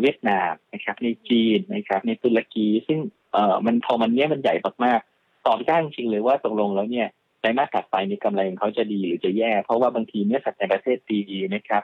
[0.00, 2.98] เวียดนามนะครับ ในจีนนะครับ ในตุรกีซึ่ง
[3.32, 7.08] เอ่อมันพอมันเนี้ยมันใหญ่มากๆตอบยากจริงเลยว่าตกลงแล้วเนี่ย
[7.42, 11.20] ในมาถัดไปในกำไรของเขาจะดีหรือจะแย่ เพราะว่าบางทีเนื้อสัตว์ในประเทศดี
[11.54, 11.82] นะครับ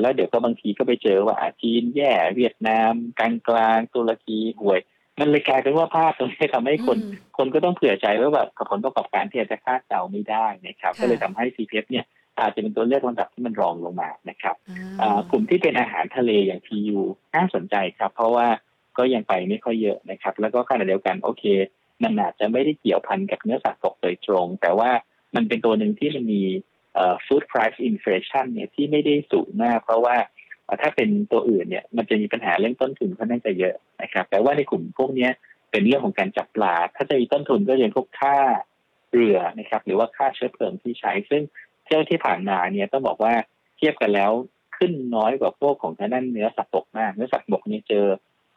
[0.00, 4.80] แล้วเดี๋ยวก็บางทีก็ไปเจอว่าจีนแย่ เวียดนามกลางกลางตุรกีห่วย
[5.20, 6.98] มันเลยกลายเป็นว่าภาพตรงนี้ทำให้คน
[7.38, 12.04] คนก็ต้องเผื่อใจว่าแบบผลประกอบการที่จะคาดเดาไม่ได้นะครับ ก็เลยทำให้ CPF เนี่ย
[12.40, 14.56] อาจจะเป็นตัวเลือกลำดับที่มันรองลงมานะครับ
[15.30, 17.00] กลุ่มที่เป็นอาหารทะเลอย่าง PU
[17.34, 18.46] น่าสนใจครับ เพราะว่า
[18.98, 21.44] ก็ยังไปไม่ค่อยเยอะนะครับ แล้วก็ขณะเดียวกันโอเค
[22.02, 24.90] มันอาจจะไม่ได้เกี่ยวพันกับเนื้อสัตว์ตกโดยตรง แต่ว่า
[25.34, 26.42] มันเป็นตัวหนึ่งที่มันมี
[27.26, 30.16] food price inflation เนี่ยที่ไม่ได้สูงมาก เพราะว่า
[30.82, 35.28] ถ้าเป็นตัวอื่นเนี่ยมันจะมีปัญหาเรื่องต้นทุนค่อนข้างจะเยอะนะครับ แต่ว่าในกลุ่มพวกนี้
[35.70, 38.36] เป็นเรื่องของการจับปลา ถ้าจะมีต้นทุนก็จะพวกค่า
[39.12, 41.42] เรือนะครับ หรือว่าค่าเชื้อเพลิงที่ใช้ซึ่ง
[41.86, 43.34] เที่ยวที่ผ่านมาเนี่ยต้องบอกว่า
[43.76, 44.32] เทียบกันแล้ว
[44.76, 48.06] ขึ้นน้อยกว่าพวกของทางด้านเนื้อสัตว์บกมาก เนื้อสัตว์บกนี่เจอ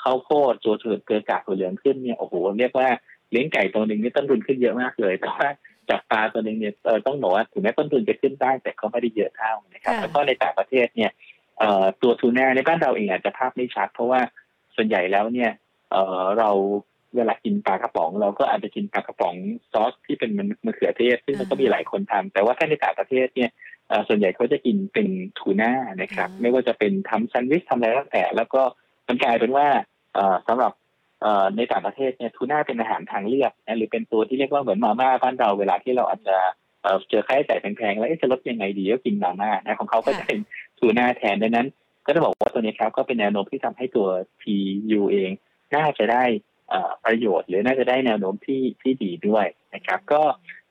[0.03, 2.87] ข้าวโพดตัวเถื่อนเกลือกากตัวเหลืองขึ้นเนี่ยโอ้โหเรียกว่า
[3.31, 5.47] เลี้ยงไก่ตัวหนึ่งนี่ต้นทุนขึ้นเยอะมากเลย แต่ว่า
[5.89, 11.11] จับปลาตัวหนึ่งเนี่ยเออต้องบอกว่าถึงแม้ต้นทุนจะขึ้นได้แต่ก็ไม่ได้เยอะเท่านะครับแล้วก็ในต่างประเทศเนี่ย
[11.59, 14.19] เอ่อตัวทูน่าในบ้านเราเองอาจจะภาพไม่ชัด เพราะว่า
[14.75, 15.51] ส่วนใหญ่แล้วเนี่ย
[15.91, 16.51] เอ่อเรา
[17.15, 19.35] เวลากินปลากระป๋องเราก็อาจจะกินปลากระป๋อง
[19.71, 20.31] ซอสที่เป็น
[20.65, 23.49] มะเขือเทศ ซึ่งมันก็มีหลายคนทำแต่ว่าถ้าในต่างประเทศเนี่ย
[24.07, 25.07] ส่วนใหญ่เขาจะกินเป็น
[25.39, 28.61] ทูน่านะครับ ไม่ว่าจะเป็นทำแซนด์วิชทำอะไรก็แต่ แล้วก็
[29.07, 29.67] มันกลายเป็นว่า
[30.47, 30.71] สำหรับ
[31.57, 36.37] ในต่างประเทศเนี่ยทูน่าเป็นอาหารทางเลือกนะหรือเป็นตัวที่เรียกว่าเหมือนมาม่าบ้านเราเวลาที่เราอาจจะ
[37.09, 40.39] เจอค่าใช้จ่ายแพงๆแล้วจะลดยังไงดีก็กินมาม่านะของเขาก็จะเป็น
[40.79, 41.67] ทูน่าแทนดังนั้น
[42.05, 44.07] ก็จะบอกว่าตัวนี้ครับก็เป็นแนวโน้มที่ทำให้ตัว
[44.41, 45.31] PU เอง
[45.75, 46.23] น่าจะได้
[47.05, 50.21] ประโยชน์ หรือน่าจะได้แนวโน้มที่ที่ดีด้วยนะครับ ก็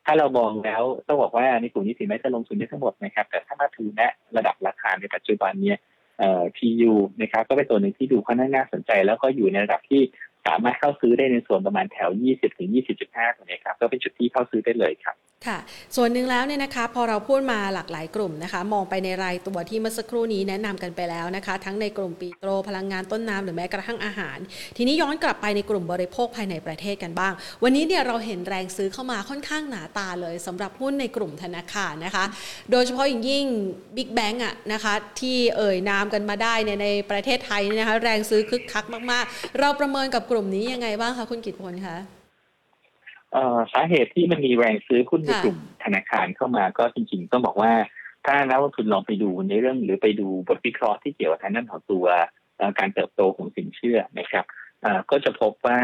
[0.05, 4.03] ถ้าเรามองแล้วต้องบอกว่าในกลุ่มนี้สินแม้จะลงทุนได้ทั้งหมดนะครับ แต่ถ้ามาถือณ
[4.37, 5.79] ระดับราคาในปัจจุบันเนี่ย
[6.19, 10.03] เอ่อ TU นะครับ ก็เป็นตัวหนึ่งที่ดูค่อนข้างน่าสนใจ แล้วก็อยู่ในระดับที่
[10.47, 12.11] สามารถเข้าซื้อได้ในส่วนประมาณแถว
[12.73, 15.59] 20-20.5ตรงนี้ครับก็เป็นจุดที่เข้าซื้อได้เลยครับ ค่ะ
[15.97, 24.39] ส่วนหนึ่งแล้วเนี่ยนะคะ พอเราพูดมาหลากหลายกลุ่มนะคะ มองไปในรายตัวที่เมื่อสักครู่นี้แนะนำกันไปแล้วนะคะ ทั้งในกลุ่มปีโตรพลังงานต้นน้ำหรือแม้กระทั่งอาหาร
[24.77, 32.25] ทีนี้ย้อนกลับไปในกลุ่มบริโภคภายในประเทศกันบ้าง วันนี้เนี่ยเราเห็นแรงซื้อเข้ามาค่อนข้างหนาตาเลยสำหรับหุ้นในกลุ่มธนาคารนะคะ
[32.71, 33.45] โดยเฉพาะอย่างยิ่ง
[33.97, 42.18] บิ๊กแบงก์อะนะคะที่เอ่ยนามกันมาได้ในในประเทศไทยนะคะแรงซื้อคึกคักมาก ๆ เราประเมินกับกลุ่มนี้ยังไงบ้างคะคุณกิตพลคะ
[43.73, 47.73] สาเหตุที่มันมีแรงซื้อหุ้นในกลุ่มธนาคารเข้ามาก็จริงๆต้องบอกว่า
[48.27, 52.07] ถ้านักลงทุนลองไปดูในเรื่องหรือไปดูบทวิเคราะห์ที่เกี่ยวกับทางด้านของตัว
[52.79, 54.45] การเติบโตของสินเชื่อนะครับ
[55.11, 55.79] ก็จะพบว่า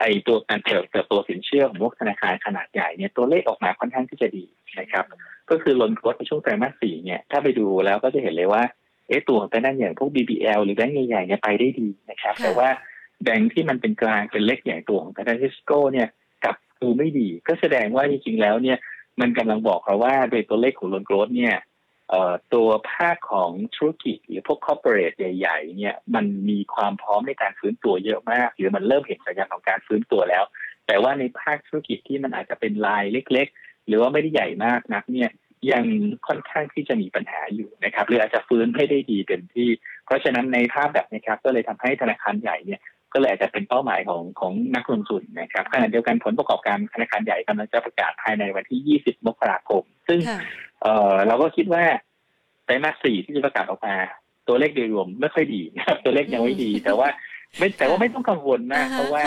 [0.00, 4.44] ไอตัวการเติบโตสินเชื่อของพวกธนาคารขนาดใหญ่เนี่ยตัวเลขออกมาค่อนข้างที่จะดี
[4.80, 5.04] นะครับ
[5.50, 8.62] ก็คือ loan growth ในช่วงไตรมาสสี่เนี่ยถ้าไปดูแล้วก็จะเห็นเลยว่า
[9.08, 12.68] เอตัวแต่ด้านอย่างพวก BBL หรือแบงก์ใหญ่ๆเนี่ยไปได้ดีนะครับ แต่ว่า
[13.22, 16.08] แบงก์ที่มันเป็นกลางเป็นเล็กใหญ่ตัวของทางด้านทิสโก้เนี่ย
[16.82, 18.78] ดูไม่ดี ก็แสดงว่าจริงๆแล้วเนี่ย
[19.20, 21.54] มันกำลังบอกเราว่าโดยตัวเลขของ loan growth เนี่ย
[22.54, 30.44] ตัวภาคของธุรกิจหรือพวก corporate ใหญ่ ๆ เนี่ยมันมีความพร้อมในการฟื้นตัวเยอะมาก หรือมันเริ่มเห็นสัญญาณของการฟื้นตัวแล้ว
[30.86, 35.30] แต่ว่าในภาคธุรกิจที่มันอาจจะเป็นลายเล็ก ๆ หรือว่าไม่ได้ใหญ่มากนักเนี่ย
[35.72, 35.84] ยัง
[36.26, 39.68] ค่อนข้างที่จะมีปัญหาอยู่นะครับหรืออาจจะฟื้นไม่ได้ดีเต็มที่
[40.06, 42.80] เพราะฉะนั้นในภาพแบบนี้ครับก็เลยทำให้ธนาคารใหญ่เนี่ย
[43.12, 50.18] ก็เลยอาจจะเป็นเป้าหมายของของนักลงทุนนะครับขณะเดียวกันผลประกอบการธนาคารใหญ่กำลังจะประกาศภายในวันที่ 20 มกราคม ซึ่ง
[50.82, 51.82] เออเราก็คิดว่า
[52.64, 53.94] ไตรมาสสี่ที่จะประกาศออกมา
[54.48, 57.08] ตัวเลขโดยรวมไม่ค่อยดีนะครับตัวเลขยังไม่ดี แต่ว่า
[57.58, 59.22] ไม่แต่ว่าไม่ต้องกังวลนะเพราะว่า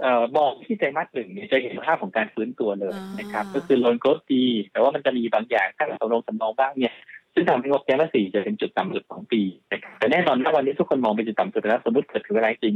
[0.00, 6.94] เอ่อมองที่ไตรมาสหนึ่งเนี่ยจะเห็นภาพของการฟื้นตัวเลยนะครับ ก็คือ loan growth ดี แต่ว่ามันจะมีบางอย่างถ้าเราลงสำรองบ้างเนี่ย
[7.34, 12.74] ซึ่งทำให้งบไตรมาสสี่จะเป็นจุดต่ำสุดของปีนะครับแต่แน่นอนว่าวันนี้ทุกคนมองเป็นจุดต่ำสุดแล้วสมมติเกิดถึงเวลาจริง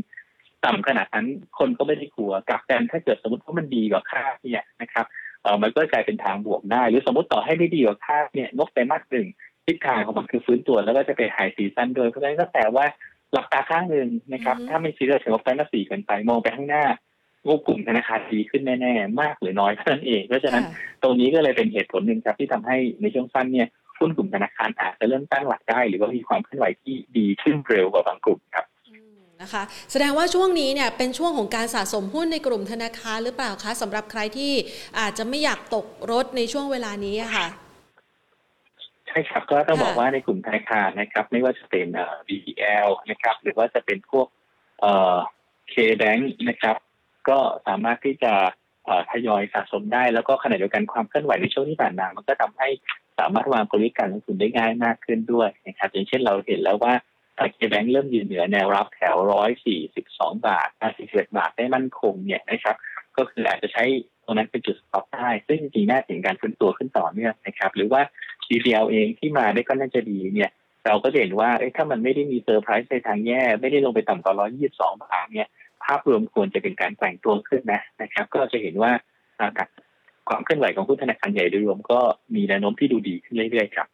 [0.64, 1.26] ต่ำขนาดนั้น
[1.58, 5.06] คนก็ไม่ได้กลัวกับแต่ถ้าเกิดสมมติว่ามันดีกว่าคาดเนี่ยนะครับ
[5.42, 9.26] เออมันก็กลายเป็นทางบวกได้ หรือสมมติต่อให้ไม่ดีกว่าคาดเนี่ยงบไตรมาสหนึ่ง
[9.66, 12.84] ทิศทางของมันคือฟื้นตัวแล้วก็จะไป high season โดยเพราะฉะนั้นก็แต่ว่า
[13.32, 16.84] หลับตาข้างหนึ่งนะครับ ถ้าไม่ซีเรียสถึงงบไตรมาสสี่เกินไปมองไปข้างหน้า
[17.46, 20.64] งบกลุ่มธนาคารดีขึ้นแน่ๆ มากหรือน้อยเท่านั้นเอง เพราะฉะนั้น
[21.02, 28.66] ตรงนี้ก็เลยเป็นเหตุผลหนึ่งครับที่ทำให้ในช่วงสั้นเนี่ยหุ้นกลุ่มธนาคารอาจจะเริ่มตั้งหลักได้ หรือว่ามีความเคลื่อนไหวที่ดีขึ้นเร็วกว่าบางกลุ่มครับ
[29.42, 34.52] นะคะแสดงว่าช่วงนี้เนี่ยเป็นช่วงของการสะสมหุ้นในกลุ่มธนาคารหรือเปล่าคะสำหรับใครที่
[34.98, 37.46] อาจจะไม่อยากตกรถในช่วงเวลานี้ค่ะ
[39.08, 41.86] ใช่ครับก็ต้องบอกว่าในกลุ่มธนาคารนะครับ ไม่ว่าจะเป็น
[42.26, 44.26] BBL นะครับ หรือว่าจะเป็นพวก
[44.80, 45.16] เอ่อ
[45.72, 46.76] K-Bank นะครับ
[47.28, 48.32] ก็สามารถที่จะ
[49.10, 52.68] ทยอยสะสมได้ แล้วก็ขณะเดียวกันความเคลื่อนไหวในช่วงที่ผ่านมามันก็ทำให้
[53.18, 56.94] สามารถวางกลยุทธ์การลงทุนได้ง่ายมากขึ้นด้วยนะครับอย่างเช่นเราเห็นแล้วว่า
[57.54, 60.68] เคแบงค์เริ่มยืนเหนือแนวรับแถวร้อยสี่สิบสองบาท
[60.98, 62.76] สี่สิบบาทได้มั่นคงเนี่ยนะครับ
[63.16, 63.84] ก็คืออาจจะใช้
[64.24, 68.02] ตรงนั้นเป็นจุด stop ได้ ซึ่งจริงๆน่าถึงการฟื้นตัวขึ้นต่อเนื่องนะครับ หรือว่า
[68.46, 70.50] CPL เองที่มาได้ก็น่าจะดีเนี่ย
[70.86, 75.48] เราก็เห็นว่าถ้ามันไม่ได้มีเซอร์ไพรส์ในทางแย่ ไม่ได้ลงไปต่ำกว่าร้อยยี่สิบสองบาทเนี่ย
[75.84, 78.92] ภาพรวมควรจะเป็นการแกว่งตัวขึ้นนะนะครับ ก็จะเห็นว่า
[80.28, 82.00] ความเคลื่อนไหวของหุ้นธนาคารใหญ่โดยรวมก็
[82.34, 83.88] มีแนวโน้มที่ดูดีขึ้นเรื่อยๆครับ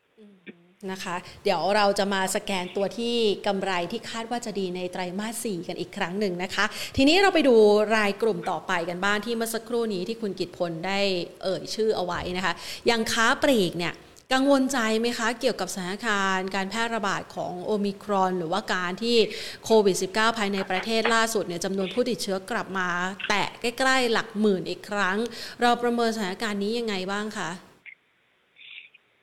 [0.93, 6.65] นะคะ เดี๋ยวเราจะมาสแกนตัวที่กำไรที่คาดว่าจะดีในไตรมาส 4 กันอีกครั้งหนึ่งนะคะ
[6.97, 7.55] ทีนี้เราไปดู
[7.97, 11.01] รายกลุ่มต่อไปกันบ้างที่เมื่อสักครู่นี้ที่คุณกิตพลได้
[11.43, 12.53] เอ่ยชื่อเอาไว้นะคะ
[12.87, 13.95] อย่างค้าปลีกเนี่ย
[14.33, 19.17] กังวลใจไหมคะเกี่ยวกับสถานการณ์การแพร่ระบาดของโอมิครอน หรือว่าการที่
[19.65, 22.89] โควิด -19 ภายในประเทศล่าสุดเนี่ยจำนวนผู้ติดเชื้อกลับมา
[23.29, 25.17] แตะใกล้ ๆ หลักหมื่นอีกครั้ง
[25.61, 27.51] เราประเมินสถานการณ์นี้ยังไงบ้างคะ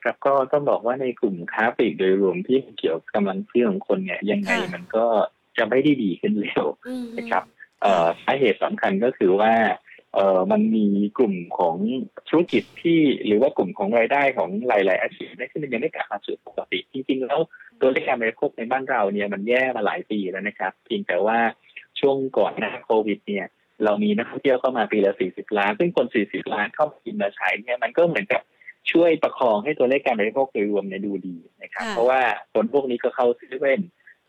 [0.06, 5.04] ครับก็ต้องบอกว่าในกลุ่มค้าปลีกโดยรวมที่เกี่ยวกับกำลังซื้อของคนเนี่ยยังไงมันก็
[5.58, 6.66] จะไม่ได้ดีขึ้นเร็ว
[7.18, 7.42] นะครับ
[8.24, 9.52] สาเหตุสำคัญก็คือว่า
[10.14, 10.86] เออมันมี
[11.18, 11.76] กลุ่มของ
[12.28, 17.40] ธุรกิจที่หรือว่ากลุ่มของรายได้ของหลาย ๆ อาชีพที่มันยังไม่กลับมาสู่ปกติจริง ๆ แล้ว
[17.80, 21.38] ตัวเลขการบริโภคในบ้านเราเนี่ยมันแย่มาหลายปีแล้วนะครับเพียงแต่ว่า
[22.00, 23.46] ช่วงก่อนหน้าโควิด เนี่ย
[23.84, 28.42] เรามีนักท่องเที่ยวเข้ามาปีละ40ล้าน ซึ่งคน40ล้านเข้ามากินมาใช้เนี่ยมันก็เหมือนกับ
[28.92, 32.20] ช่วยประคองให้ตัวเลขการบริโภคโดยรวมเนี่ยดูดีนะครับ เพราะว่า
[32.52, 33.80] คนพวกนี้ก็เข้าซื้อเว่น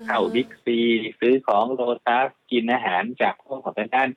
[0.08, 0.80] เข้าบิ๊กซี
[1.20, 4.10] ซื้อของโลตัสกินอาหารจากพวกของด้าน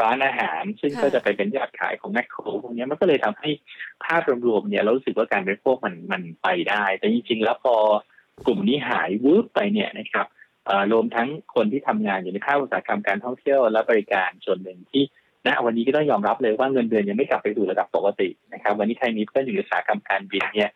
[0.00, 3.50] ร้านอาหาร ซึ่งก็จะไปเป็นยอดขายของแมคโครพวกนี้มันก็เลยทำให้
[4.04, 7.74] ภาพรวมๆเนี่ยเรารู้สึกว่าการบริโภคมันมันไปได้ แต่จริงๆแล้วพอ
[8.46, 10.26] กลุ่มนี้หายวืบไปเนี่ยนะครับ
[10.92, 15.04] รวมทั้งคนที่ทำงานอยู่ในภาคอุตสาหกรรมการท่องเที่ยวและบริการส่วนหนึ่งที่
[15.46, 20.70] ณวันนี้ก็ต้องยอมรับเลยว่าเงินเดือนยังไม่กลับไปสู่ระดับปกตินะครับ วันนี้ไทยมีเพื่อนอยู่อุตสาหกรรมการบินเนี่ย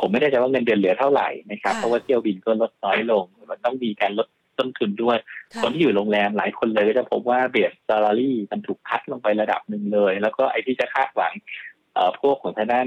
[0.00, 4.26] ผมไม่ได้จะว่าเงินเดือนเหลือเท่าไหร่นะครับเพราะว่าเที่ยวบินก็ลดน้อยลง มันต้องมีการลด
[4.58, 5.18] ต้นทุนด้วย
[5.62, 11.32] คนที่อยู่โรงแรมหลายคนเลยก็จะพบว่าเบสซาลารี่มันถูกคัดลงไประดับหนึ่งเลย แล้วก็ไอ้ที่จะคาดหวัง
[12.20, 12.86] พวกของทางด้าน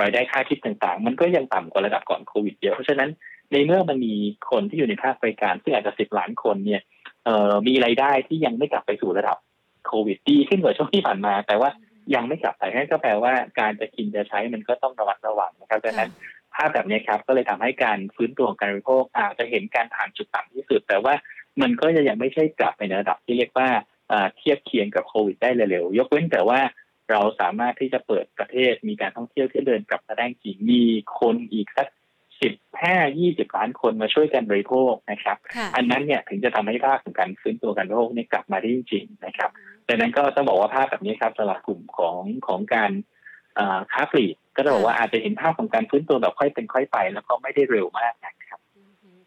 [0.00, 3.10] รายได้ค่าทิพต่างๆ มันก็ยังต่ำกว่าระดับก่อนโควิดเยอะเพราะฉะนั้น
[3.52, 4.14] ในเมื่อมันมี
[4.50, 6.82] คนที่อยู่ในภาคบริการซึ่งอาจจะสิบล้านคนเนี่ย
[7.66, 9.36] มีรายได้ที่ยังไม่กลับไปสู่ระดับ
[9.88, 11.70] โควิดดีขึ้นกว่าช่วงที่ผ่านมา แต่ว่า
[12.14, 16.10] ยังไม่กลับไปนั่นก็แปลว่าการจะกินจะใช้มันก็ต้องระมัดระวังนะครับดังนั้น
[16.54, 21.14] ภาพแบบนี้ครับก็เลยทำให้การฟื้นตัวของการบริโภคอาจจะเห็นการผ่านจุดต่ำที่สุด แต่ว่า
[21.62, 23.68] มันก็จะยังไม่ใช่กลับไปในระดับที่เรียกว่า
[24.36, 26.60] เทียบเคียงกับโควิดได้เร็วๆยกเว้นแต่ว่า
[27.10, 30.82] เราสามารถที่จะเปิดประเทศมีการท่องเที่ยวที่เดินกลับมาได้จริงมี
[31.20, 31.88] คนอีกสัก
[32.42, 35.36] สิบห้ายี่สิบล้านคนมาช่วยกันบริโภคนะครับ
[35.76, 39.50] อันนั้นเนี่ยถึงจะทำให้ภาคของการฟื้นตัวการบริโภคนี่กลับมาได้จริงๆนะครับ
[39.88, 42.90] ดังนั้นก็ต้องบอกว่าภาพแบบนี้ครับสำหรับกลุ่มของของการ
[43.92, 48.34] ค้าปลีกก็จะบอกว่าอาจจะเห็นภาพของการฟื้นตัวแบบค่อยเป็นค่อยไป แล้วก็ไม่ได้เร็วมากนะ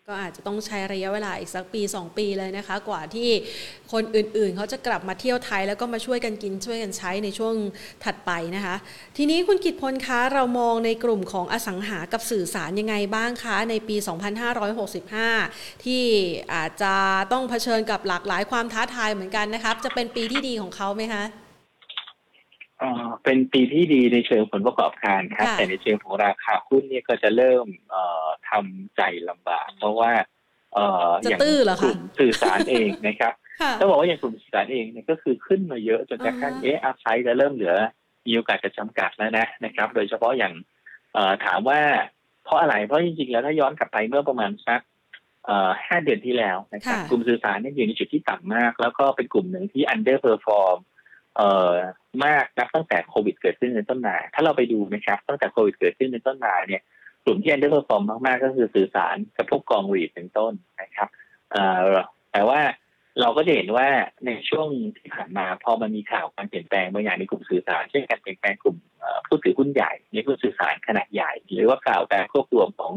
[0.10, 3.30] ก็อาจจะต้องใช้ระยะเวลาอีกสักปี 2 ปีเลยนะคะ กว่าที่
[3.92, 7.56] คนอื่นๆ เขาจะกลับมาเที่ยวไทย แล้วก็มาช่วยกันกินช่วยกันใช้ในช่วง
[8.04, 8.76] ถัดไปนะคะ
[9.18, 13.96] ทีนี้คุณกิตพลคะเรามองในกลุ่มของอสังหากับสื่อสารยังไงบ้างคะในปี
[15.10, 16.04] 2565 ที่
[16.54, 16.94] อาจจะ
[17.32, 21.24] ต้องเผชิญกับหลากหลายความท้าทายเหมือนกันนะครับ จะเป็นปีที่ดีของเขาไหมคะ
[23.24, 27.66] เป็นปีที่ดีในเชิงผลประกอบการครับ แต่ในเชิงของราคาหุ้นเนี่ยก็จะเริ่ม
[28.50, 30.12] ทำใจลำบาก เพราะว่า
[31.24, 31.40] อย่าง
[31.84, 33.34] กลุ่มสื่อสารเองนะครับ
[33.80, 37.76] ต้องบอกว่าอย่างกลุ่มสื่อสารเองเนี่ยก็คือขึ้นมาเยอะจนกระทั่งเอออัพไซด์จะเริ่มเหลือ
[38.26, 40.54] มีโอกาสจะจำกัดแล้วนะนะครับ โดยเฉพาะอย่าง
[41.46, 41.80] ถามว่า
[42.44, 44.82] เพราะอะไรเพราะจริงๆแล้วถ้าย้อนกลับไปเมื่อประมาณสัก
[45.88, 50.78] ห้าเดือนที่แล้วนะครับกลุ่มสื่อสารเนี่ยอยู่ในจุดที่ต่ำมาก แล้วก็เป็นกลุ่มหนึ่งที่ underperform
[51.38, 51.74] เอ่อ
[52.26, 56.82] มากนับตั้งแต่โควิดเกิดขึ้นในต้นมาถ้าเราไปดูนะครับ ตั้งแต่โควิดเกิดขึ้นในต้นมาเนี่ย
[57.26, 61.10] กลุ่มที่ underperform มากๆ ก็คือสื่อสารกับพวกกอง REIT เป็นต้นนะครับ
[61.52, 61.64] เอ่
[61.94, 61.96] อ
[62.32, 62.62] แต่ว่า
[63.22, 63.88] เราก็จะเห็นว่า
[64.26, 64.68] ในช่วง
[64.98, 68.78] ที่ผ่านมาพอมันมีข่าวการเปลี่ยนแปลงบางอย่างในกลุ่มสื่อสารเช่นการเปลี่ยนแปลงกลุ่ม
[69.28, 72.92] ผู้ถือหุ้นใหญ่ในผู้สื่อสารขนาดใหญ่ หรือว่าข่าวการควบรวมของ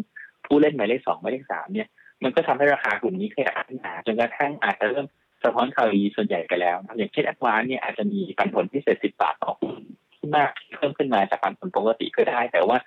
[0.47, 1.88] ผู้เล่นหมายเลขสองหมายเลขสามเนี่ย
[2.23, 5.07] มันก็ทำให้ราคากลุ่มนี้ขยับขึ้นมาจนกระทั่งอาจจะเริ่ม
[5.45, 9.77] สะท้อนข่าวดีส่วนใหญ่ไปแล้วอย่างเช่นแอดวานเนี่ยอาจจะมีปันผลพิเศษสิบบาทต่อหุ้น
[10.15, 12.79] ที่มากเพิ่มขึ้นมาจากปันผลปกติก็ได้ แต่ว่า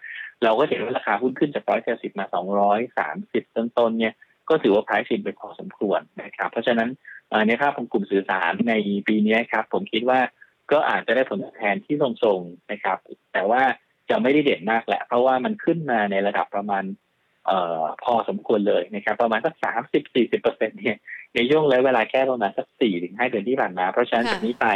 [0.43, 4.13] เราก็เห็นว่าราคาหุ้นขึ้นจากร้อยเจ็ดสิบมาสองร้อยสามสิบต้นๆเนี่ย
[4.49, 6.89] ก็ถือว่า price in ไปพอสมควรนะครับ เพราะฉะนั้น
[7.47, 8.73] ในภาพของกลุ่มสื่อสารใน
[9.07, 10.19] ปีนี้ครับ ผมคิดว่า
[10.71, 12.97] ก็อาจจะได้ผลตอบแทนที่ทรงๆนะครับ
[13.33, 13.61] แต่ว่า
[14.09, 16.83] จะไม่ได้เด่นมากแหละ เพราะว่ามันขึ้นมาในระดับประมาณ
[17.47, 20.97] เอ่อพอสมควรเลยนะครับ ประมาณสักสามสิบสี่สิบเปอร์เซ็นเนี่ย
[21.37, 24.67] ในช่วงระยะเวลาแค่ประมาณสักสี่ถึงห้าเดือนที่ผ่านมา เพราะฉะนั้นจากนี้ไป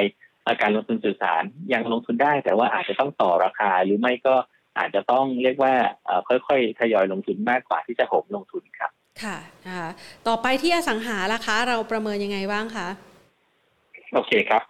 [0.62, 1.44] การลงทุนสื่อสาร
[1.74, 4.36] ยังลงทุนได้ แต่ว่าอาจจะต้องต่อราคาหรือไม่ก็
[4.78, 5.74] อาจจะต้องเรียกว่า
[6.28, 8.92] ค่อยๆทยอยลงทุนมากกว่าที่จะโหมลงทุนครับ
[9.24, 9.90] ค่ะนะคะ
[10.28, 12.88] ต่อไปที่อสังหาราคาเราประเมินยังไงบ้างคะ
[14.14, 14.64] โอเคครับ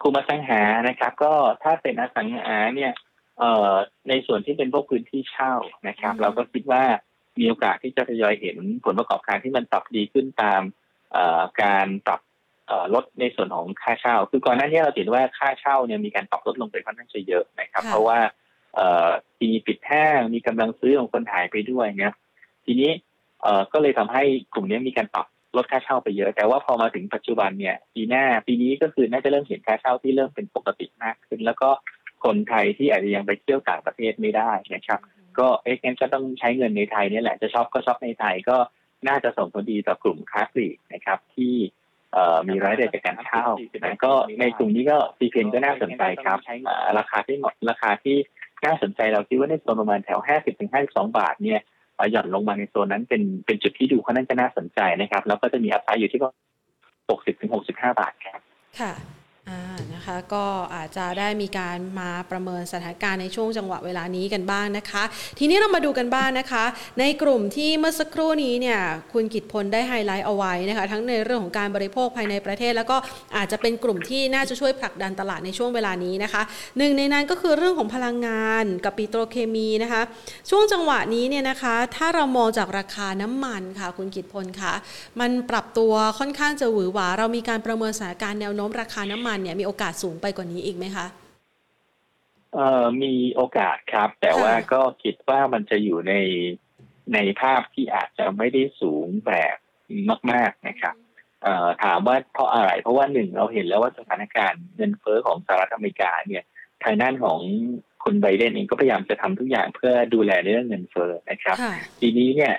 [0.00, 1.32] กลุ่มอสังหานะครับ ก็
[1.62, 2.92] ถ้าเป็นอสังหาเนี่ย
[3.38, 3.72] เอ่อ
[4.08, 5.54] ในส่วนที่เป็นพวกพื้นที่เช่า
[5.88, 6.84] นะครับ เราก็คิดว่า
[7.40, 10.62] มีโอกาสที่จะทยอยเห็นผลประกอบการที่มันปรับดีขึ้นตาม
[11.62, 12.20] การปรับ
[12.94, 18.18] ลดในส่วนของค่าเช่า คือก่อนหน้านี้เราเห็นว่าค่าเช่าเนี่ยมีการปรับลดลงไปค่อนข้างจะเยอะนะครับ เพราะว่า
[19.40, 22.14] ปีปิดแห้งมีกำลังซื้อของคนหายไปด้วยเนี่ย
[22.64, 22.90] ทีนี้
[23.72, 24.22] ก็เลยทำให้
[24.54, 31.70] กลุ่มนี้มีการปรับลดค่าเช่าไปเยอะ แต่ว่าพอมาถึงปัจจุบันเนี่ยปีหน้าปีนี้ก็คือน่าจะเริ่มเห็นค่าเช่าที่เริ่มเป็นปกติมากขึ้น แล้วก็
[32.24, 35.00] คนไทยที่อาจจะยังไปเที่ยวต่างประเทศไม่ได้นะครับ
[35.38, 38.56] ก็เอ๊ะงั้นก็ต้องใช้เงินในไทยนี่แหละจะช็อปก็ช็อปในไทยก็
[39.08, 41.54] น่าจะส่งผลดีต่อกลุ่มค้าปลีกนะครับ ที่
[42.48, 43.46] มีรายได้จากการเช่า
[43.84, 46.38] นะก็ในกลุ่มนี้ก็ CPN ก็น่าสนใจครับ
[46.98, 47.36] ราคาที่
[47.70, 48.16] ราคาที่
[48.64, 51.60] น่าสนใจเราคิดว่าในโซนประมาณแถว 50ถึง52 บาทเนี่ย
[52.10, 56.28] หย่อนลงมาในโซนนั้นเป็นเป็นจุดที่ดูเขาน่าจะน่าสนใจนะครับ แล้วก็จะมีอัพไซด์อยู่ที่ก็
[56.88, 58.40] 60ถึง65 บาทครับ
[58.80, 59.21] ค่ะอ่า
[59.94, 65.02] นะคะก็อาจจะได้มีการมาประเมินสถานการณ์ในช่วงจังหวะเวลานี้กันบ้างนะคะ
[65.38, 66.64] ทีนี้เรามาดูกันบ้างนะคะ
[67.00, 68.78] ในกลุ่มที่เมื่อสักครู่นี้เนี่ย
[69.12, 72.96] คุณกิตพลได้ไฮไลท์เอาไว้นะคะ ทั้งในเรื่องของการบริโภคภายในประเทศ แล้วก็
[73.36, 76.42] อาจจะเป็นกลุ่มที่น่าจะช่วยผลักดันตลาดในช่วงเวลานี้นะคะ
[76.78, 80.02] หนึ่งในนั้นก็คือเรื่องของพลังงานกับปิโตรเคมีนะคะ
[80.50, 84.74] ช่วงจังหวะนี้เนี่ยนะคะ ถ้าเรามองจากราคาน้ำมันค่ะ คุณกิตพลคะ
[85.20, 91.06] มันปรับตัวค่อนข้างจะหวือหวาเรามีการประเมินสถานการณ์แนวโน้มราคาน้ำมันเนี่ยมีโอกาสสูงไปกว่านี้อีกไหมคะ
[92.54, 96.14] เอ่อมีโอกาสครับ แต่ว่าก็คิดว่ามันจะอยู่ใน
[97.14, 99.56] ในภาพที่อาจจะไม่ได้สูงแบบ
[100.32, 100.94] มาก ๆนะครับ
[101.84, 106.42] ถามว่าเพราะอะไร เพราะว่าหนึ่งเราเห็นแล้วว่าสถานการณ์เงินเฟ้อของสหรัฐอเมริกาเนี่ย
[106.84, 107.38] ทางด้านของ
[108.04, 111.56] คุณไบเดนเองก็พยายามจะทำทุกอย่างเพื่อดูแลเรื่องเงินเฟ้อนะครับ
[112.00, 112.54] ทีนี้เนี่ย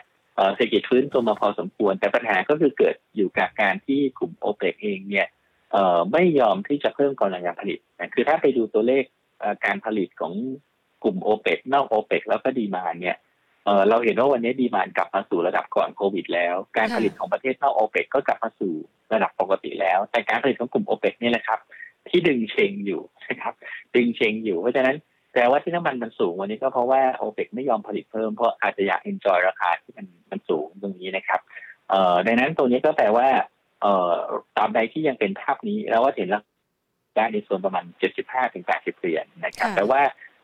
[0.56, 5.28] เศรษฐกิจฟื้นตัวมาพอสมควร แต่ปัญหาก็คือเกิดอยู่กับการที่กลุ่มโอเปกเองเนี่ย
[6.12, 9.04] ไม่ยอมที่จะเพิ่มกำลังการผลิตนะคือถ้าไปดูตัวเลข
[9.66, 10.34] การผลิตของ
[11.04, 13.18] กลุ่มโอเปกนอกโอเปกแล้วก็ดีมาเนี่ย
[13.90, 18.74] เราเห็นว่าวันนี้ดีมานกลับมาสู่ระดับก่อนโควิด แล้ว การผลิตของประเทศนอกโอเปกก็กลับมาสู่
[19.14, 21.60] ระดับปกติแล้ว แต่การผลิตของกลุ่มโอเปกนี่แหละครับ
[22.10, 23.54] ที่ดึงเชงอยู่นะครับ
[23.96, 24.96] ดึงเชงอยู่เพราะฉะนั้น
[25.34, 31.40] แต่ว่าที่น้ำมันมันสูงวันนี้ก็เพราะว่าโอเปกไม่ยอมผลิตเพิ่มเพราะอาจจะอยากเอนจอยราคาที่มันมันสูงตรงนี้นะครับ
[31.90, 33.28] เอ่อดังนั้นตรงนี้ก็แปลว่า
[33.84, 34.14] เอ่อ
[34.58, 36.44] ตามใดที่ยังเป็นภาพนี้เราก็เห็นแล้ว
[37.16, 37.86] ได้ในส่วนประมาณ
[38.20, 40.02] 75ถึง80เหรียญนะครับ แต่ว่า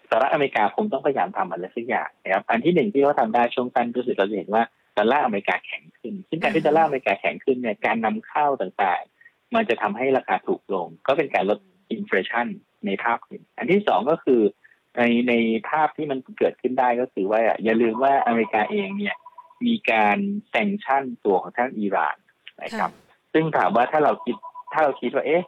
[0.09, 4.63] สหรัฐอเมริกาคงต้องพยายามทำอะไรสักอย่างนะครับ อันที่หนึ่งที่เขาทำได้ช่วงสั้นก็คือเราจะเห็นว่า
[4.97, 11.59] ดอลลาร์อเมริกาแข็งขึ้น ซึ่งการที่ดอลลาร์อเมริกาแข็งขึ้นเนี่ย การนำเข้าต่างๆ มันจะทำให้ราคาถูกลง ก็เป็นการลด
[11.91, 12.47] inflation
[12.85, 14.41] ในภาพหนึ่งอันที่สองก็คือ
[14.97, 15.33] ในใน
[15.69, 19.15] ภาพที่มันเกิดขึ้นได้ก็คือว่าอย่าลืมว่าอเมริกาเองเนี่ย
[19.65, 20.17] มีการ
[20.49, 22.17] sanction ตัวของทางอิหร่าน
[22.63, 22.91] นะครับ
[23.33, 24.35] ซึ่งถามว่าถ้าเราคิด
[24.73, 25.45] ถ้าเราคิดว่าเอ๊ะ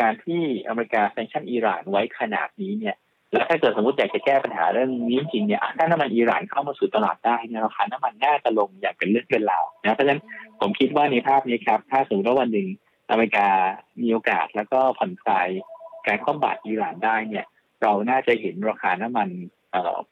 [0.00, 2.96] การที่อเมริกา sanction อิหร่านไว้ขนาดนี้เนี่ย
[3.32, 10.22] แล้วถ้าเกิดสมมติอยากจะแก้ปัญหาเรื่องนี้จริงเนี่ยถ้าน้ำมันอิหร่านเข้ามาสู่ตลาดได้เนี่ยราคาน้ำมันน่าจะลงอย่างเป็นเรื่องเป็นราวนะเพราะฉะนั้น
[10.60, 12.68] ผมคิดว่าในภาพนี้ครับ ถ้าสมมติว่าวันหนึ่ง
[13.10, 13.48] อเมริกา
[14.02, 15.48] มีโอกาสแล้วก็ผ่อนคลาย
[16.06, 17.46] การคว่ำบาตรอิหร่านได้เนี่ย
[17.82, 19.28] เราน่าจะเห็นราคาน้ำมัน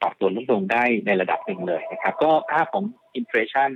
[0.01, 2.83] ปรับตัวลดลงได้ในระดับหนึ่งเลยนะครับ ก็ภาพของ
[3.15, 3.71] inflation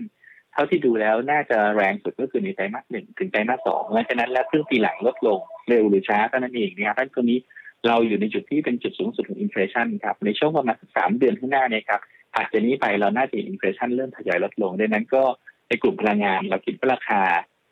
[0.53, 5.39] เท่าที่ดูแล้วน่าจะแรงสุดก็คือในไตรมาสหนึ่งถึงไตรมาสสองหลังจากนั้นแล้วครึ่งปีหลังลดลง
[5.69, 7.39] เร็วหรือช้าก็นั่นเองนะครับท่านตรงนี้
[7.87, 12.01] เราอยู่ในจุดที่เป็นจุดสูงสุดของ inflation ครับในช่วงประมาณสามเดือนข้างหน้าเนี่ยครับ
[12.35, 15.23] หลังจากนี้ไปเราน่าจะ inflation เริ่มทยอยลดลงดังนั้นก็
[15.67, 17.21] ในกลุ่มพลังงานเราคิดว่าราคา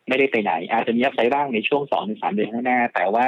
[0.08, 3.28] ไม่ได้ไปไหน อาจจะมี upside บ้างในช่วงสองถึงสามเดือนข้างหน้า แต่ว่า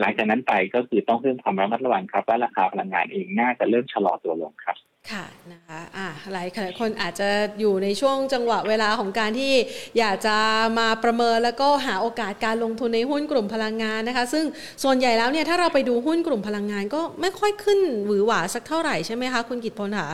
[0.00, 4.76] หลังจากนั้นไปก็คือต้องเพิ่มความระมัดระวังครับว่าราคาพลังงานเองน่าจะเริ่มชะลอตัวลงครับ
[5.12, 6.48] ค่ะนะคะอ่าหลาย
[6.80, 7.28] คนอาจจะ
[7.60, 9.52] อยู่ในช่วงจังหวะเวลาของการที่
[9.98, 10.36] อยากจะ
[10.78, 14.44] มาประเมินแล้วก็หาโอกาสการลงทุนในหุ้นกลุ่มพลังงานนะคะ ซึ่ง
[14.84, 20.08] ส่วนใหญ่แล้วเนี่ยถ้าเราไปดูหุ้นกลุ่มพลังงานก็ไม่ค่อยขึ้นหวือหวาสักเท่าไหร่ใช่ไหมคะคุณกิตพลค่ะ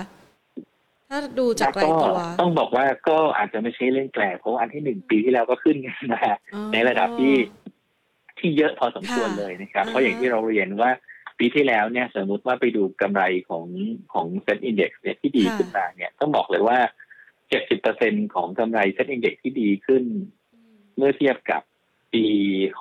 [1.11, 5.77] ถ้าดูจากรายตัวต้องบอกว่าก็อาจจะไม่ใช่เรื่องแปลกเพราะอันที่หนึ่งปีที่แล้วก็ขึ้น
[6.13, 6.37] นะฮะ
[6.73, 7.35] ในระดับที่
[8.39, 10.91] ที่เยอะพอสมควรเลยนะครับ เพราะอย่างที่เราเรียนว่า
[11.39, 13.67] ปีที่แล้วเนี่ยสมมติว่าไปดูกำไรของ
[14.13, 16.79] ของเซ็นอินเด็กซ์เนี่ยที่ดีขึ้นมาเนี่ยต้องบอกเลยว่า
[17.49, 20.05] เจ็ดสิบเปอร์เซ็นของกำไรเซ็นอินเด็กซ์ที่ดีขึ้น
[20.97, 21.63] เมื่อเทียบกับ
[22.13, 22.25] ปี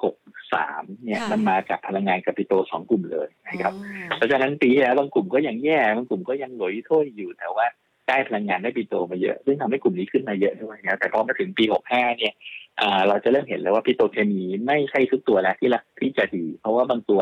[0.01, 0.15] หก
[0.53, 3.73] สามเนี่ยมันมาจากพลังงานกับปิโตสองกลุ่มเลยนะครับ
[4.15, 7.65] เพราะฉะนั้นปีที่แล้วบางกลุ่มก็ยังแย่บางกลุ่มก็ยังหลอยถ้วยอยู่แต่ว่า
[8.07, 12.33] ได้พลังงานได้ปิโตมาเยอะ ซึ่งทำให้กลุ่มนี้ขึ้นมาเยอะด้วยนะแต่พอมาถึงปีหกห้าเนี่ย
[13.07, 17.21] เราจะเริ่มเห็นแล้วว่าปิโตเคมีไม่ใช่ทุกตัวแล้วที่ละที่จะดี เพราะว่าบางตัว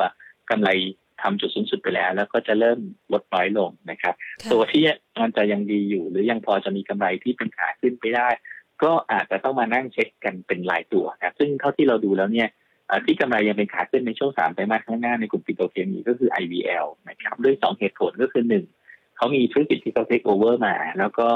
[0.50, 0.70] กำไร
[1.22, 2.80] ทำจุดสูงสุดไปแล้ว แล้วก็จะเริ่ม
[3.14, 4.14] ลดน้อยลงนะครับ
[4.52, 4.84] ตัวที่
[5.22, 8.30] มันจะยังดีอยู่ หรือยังพอจะมีกำไรที่เป็นขาขึ้นไปได้
[8.84, 12.50] ก็อาจจะต้องมานั่งเช็คกันเป็นรายตัวครับซึ่งเท่าที่เราดูแล้วเนี่ย
[13.06, 18.66] ที่กำไรยังเป็นขาขึ้นในช่วงสามไตรมาสข้างหน้าในกลุ่มปิโตรเคมีก็คือ IVL นะครับด้วยสองเหตุผลก็คือหนึ่ง
[19.18, 21.28] เขามีธุรกิจที่เขาเทคโอเวอร์มา แล้วก็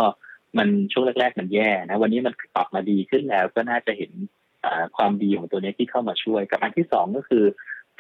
[0.58, 4.12] มันช่วงแรก ๆ มันแย่นะ วันนี้มันปรับมาดีขึ้นแล้วก็น่าจะเห็น
[4.98, 7.43] ความดีของตัวนี้ที่เข้ามาช่วย กับอันที่สองก็คือ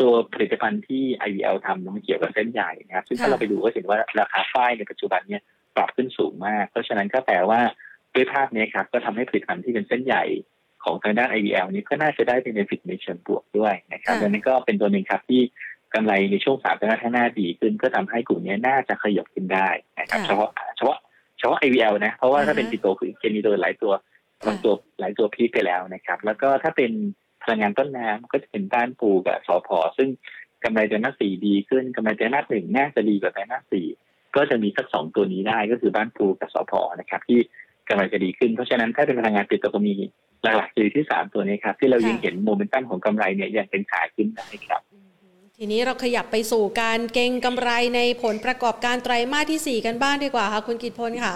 [0.01, 5.41] ตัวผลิตภัณฑ์ที่ IVL ทำมันเกี่ยวกับเส้นใหญ่นะครับซึ่งถ้าเราไปดูก็เห็นว่าราคาฝ้ายในปัจจุบันเนี่ย
[5.75, 7.59] ปรับขึ้นสูงมาก เพราะฉะนั้นก็แปลว่า
[8.15, 10.23] ด้วยภาพนี้ครับก็ทำให้ผลิตภัณฑ์ที่เป็นเส้นใหญ่
[10.83, 15.41] ของทางด้าน IVL นี้ก็น่าจะได้เป็นเบฟิตในเชิงบวกด้วยนะครับดังนั้นก็เป็นตัวหนึ่งครับที่
[15.93, 20.97] กำไรในช่วงสามเดือนข้างหน้าดีขึ้น ก็ทำให้กลุ่มนี้น่าจะขยับขึ้นได้นะครับเฉพาะเฉพาะ
[21.37, 23.93] เฉพาะ IVL นะเพราะว่าถ้าเป็นปิโตคือเคมีตัวหลายตัว
[24.45, 26.91] บางตัวหลายตัวพีคไปแล้วนะครับ แล้วก็ถ้าเป็น
[27.45, 30.09] พลังงานต้นน้ำก็จะเป็นด้านปูกับสอพอซึ่ง
[30.63, 33.85] กำไรไตรมาสสี่ดีขึ้นกำไรไตรมาสหนึ่งน่าจะดีกว่าไตรมาสสี่
[34.35, 37.39] ก็จะมีสักสองตัวนี้ได้ก็คือบ้านปูกับสอพอนะครับ ที่
[37.89, 39.93] กำไรจะดีขึ้น เพราะฉะนั้นถ้าเป็นพลังงานปิโตรเคมี
[40.43, 44.81] หลักๆคือที่สามตัวนี้ครับที่เรายังเห็นโมเมนตัมของกำไรเนี่ยยังเป็นขาขึ้นได้ครับ
[45.57, 51.33] ทีนี้เราขยับไปสู่การเก็งกำไรในผลประกอบการไตรมาสที่ 4 กันบ้างดีกว่าค่ะคุณกิตพลค่ะ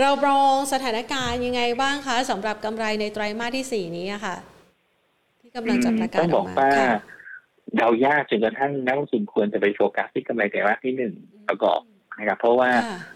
[0.00, 4.36] เรามองสถานการณ์ยังไงบ้างคะสำหรับกำไรในไตรมาสที่ 4 นี้ค่ะ
[5.56, 6.70] กำลังจะประกาศออกมา
[7.76, 11.14] เดายากจนกระทั่งนักลงทุนควรจะไปโฟกัสที่กำไรไตรมาสที่หนึ่ง
[11.48, 11.80] ประกอบ
[12.18, 12.70] นะครับ เพราะว่า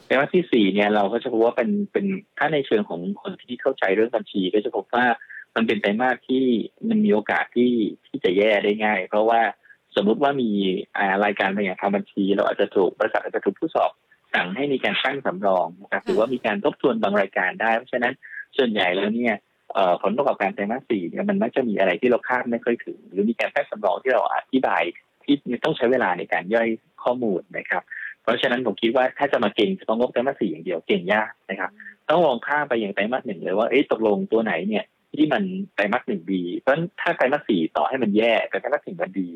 [0.04, 2.06] ไตรมาสที่สี่เนี่ยเราก็จะพบว่าเป็นเป็น
[2.38, 5.04] ถ้าในเชิงของคนที่เข้าใจเรื่องบัญชี ก็จะพบว่า
[5.54, 6.44] มันเป็นไตรมาสที่
[6.88, 7.72] มันมีโอกาสที่
[8.06, 9.40] ที่จะแย่ได้ง่าย เพราะว่า
[9.96, 10.50] สมมุติว่ามี
[11.24, 13.90] รายการบางอย่างทำบัญชี เราอาจจะถูกบริษัทอาจจะถูกผู้สอบ
[14.34, 18.14] สั่งให้มีการตั้งสำรองนะครับหรือว่ามีการทบทวนบางรายการได้ เพราะฉะนั้น
[18.56, 19.34] ส่วนใหญ่แล้วเนี่ย
[20.02, 24.82] ผลประกอบการไตรมาสสี่เนี่ยมันมักจะมีอะไรที่เราคาดไม่ค่อยถึง หรือมีการแทรกสำรองที่เราอธิบาย
[25.24, 26.68] ที่ต้องใช้เวลาในการย่อย
[27.02, 27.82] ข้อมูลนะครับ
[28.22, 31.70] เพราะฉะนั้นผมคิดว่าถ้าจะมาเก่งจะต้องงบไตรมาสสี่อย่างเดียวเก่งยากนะครับ
[32.08, 35.42] ต้องมองข้ามไปอย่างไตรมาสหนึ่งเลยว่าเอ๊ะตกลงตัวไหนเนี่ยที่มัน
[35.74, 39.28] ไตรมาสหนึ่งดีเพราะถ้าไตรมาสสี่ต่อให้มันแย่แต่ไตรมาสสี่มันดี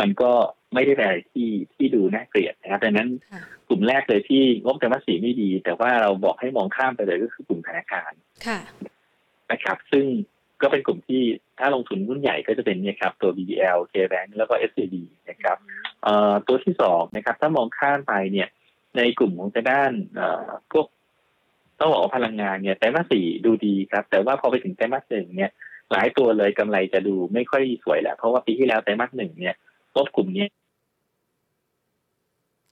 [0.00, 0.32] มันก็
[0.74, 3.08] ไม่ได้เป็นอะไรที่ที่ดูน่าเกลียดนะครับดังนั้น
[3.68, 8.12] กลุ่มแรกเลยที่งบไตรมาสสี่ไม่ดี แต่ว่าเราบอกให้มองข้ามไปเลยก็คือกลุ่มธนาคาร
[9.52, 10.06] นะครับ ซึ่ง
[10.62, 11.22] ก็เป็นกลุ่มที่
[11.58, 14.94] ถ้าลงทุนหุ้นใหญ่ก็จะเป็นเนี่ยครับตัว BBL KBank แล้วก็ SCB
[15.30, 15.56] นะครับ
[16.46, 18.48] ตัวที่สองนะครับ ถ้ามองข้ามไปเนี่ย
[18.96, 19.92] ในกลุ่มของด้าน
[20.72, 20.86] พวก
[21.80, 25.50] ต้องบอกว่าพลังงานเนี่ยไตรมาสสี่ดูดีครับ แต่ว่าพอไปถึงไตรมาสหนึ่งเนี่ย
[25.92, 29.54] หลายตัวเลยกำไรจะดูไม่ค่อยสวยแหละเพราะว่าปีที่แล้วไตรมาสหนึ่งเนี่ย
[29.94, 30.46] งบกลุ่มนี้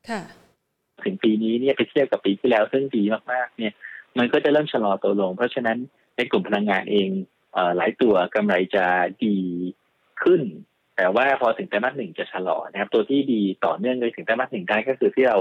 [0.08, 0.22] ค่ะ
[1.04, 3.02] ถึงปีนี้เนี่ยไปเทียบกับปีที่แล้วซึ่งดี
[3.32, 3.72] มากๆ เนี่ย
[4.18, 5.78] มันก็จะเริ่มชะลอตัวลง เพราะฉะนั้น
[6.16, 7.08] ในกลุ่มพลังงานเอง
[7.76, 8.86] หลายตัวกำไรจะ
[9.24, 9.36] ดี
[10.22, 10.42] ขึ้น
[10.96, 15.38] แต่ว่าพอถึงไตรมาสหนึ่งจะชะลอนะครับ ตัวที่ดีต่อเนื่องเลยถึงไตรมาสหนึ่งได้ก็คือที่เรา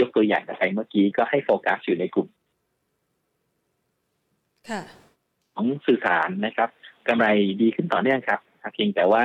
[0.00, 2.28] ยกตัวอย่างไปเมื่อกี้ก็ให้โฟกัสอยู่ในกลุ่ม
[5.54, 6.68] ของสื่อสารนะครับ
[7.08, 7.26] กำไร
[7.62, 8.40] ดีขึ้นต่อเนื่องครับ
[8.74, 9.24] เพียงแต่ว่า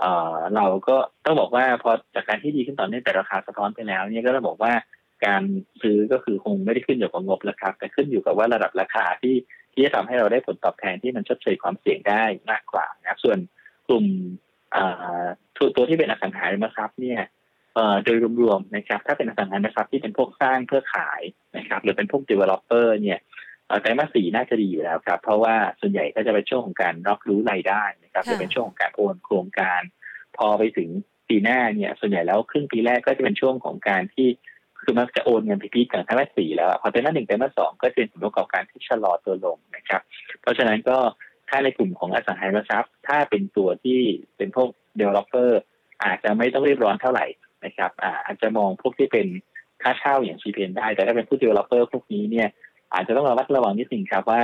[0.00, 4.72] เออเราก็ต้องบอกว่าพอจากการที่ดีขึ้นต่อเนื่องแต่ราคาสะท้อนไปแล้ว เนี่ยก็ต้องบอกว่า
[5.26, 5.42] การ
[5.82, 9.34] ซื้อก็คือคงไม่ได้ขึ้นอยู่กับงบแล้วครับ แต่ขึ้นอยู่กับว่าระดับราคาที่
[9.78, 13.38] ที่จะทำให้เราได้ผลตอบแทนที่มันชดเชยความเสี่ยงได้มากกว่านะครับส่วน
[13.88, 14.04] กลุ่ม
[15.76, 17.20] ตัวที่เป็นอสังหาริมทรัพย์เนี่ย
[18.04, 21.22] โดยรวมๆนะครับ ถ้าเป็นอสังหาริมทรัพย์ที่เป็นพวกสร้างเพื่อขาย
[21.56, 23.18] นะครับ หรือเป็นพวก developer เนี่ย
[23.80, 29.80] ไตรมาสสี่น่าจะดีอยู่แล้วครับ เพราะว่าส่วนใหญ่ก็จะเป็นช่วงของการรับรู้รายได้นะครับจะเป็นช่วงของการโอนโครงการ
[30.36, 30.88] พอไปถึง
[31.28, 34.28] ปีหน้าเนี่ย ส่วนใหญ่แล้วครึ่งปีแรกก็จะเป็นช่วงของการที่
[34.82, 40.02] คือมันจะโอนเงินไปพีกันไตรมาสสี่แล้วพอไตรมาสหนึ่งไตรมาสสองก็จะเป็นผลประกอบการที่ชะลอตัวลงนะครับ
[40.40, 40.98] เพราะฉะนั้นก็
[41.48, 44.00] ถ้าในกลุ่มของอสังหาริมทรัพย์ ถ้าเป็นตัวที่
[44.36, 44.68] เป็นพวก
[45.00, 45.60] developer อร์
[46.04, 47.26] อาจจะไม่ต้องรีบร้อนเท่าไหร่
[47.64, 47.90] นะครับ
[48.24, 49.26] อาจจะมองพวกที่เป็น
[49.82, 52.48] ค่าเช่าอย่าง CPN ได้ แต่ถ้าเป็นผู้ developer พวกนี้เนี่ย
[52.94, 54.42] อาจจะต้องระมัดระวังนิดนึงครับว่า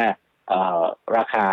[1.16, 1.46] ราคา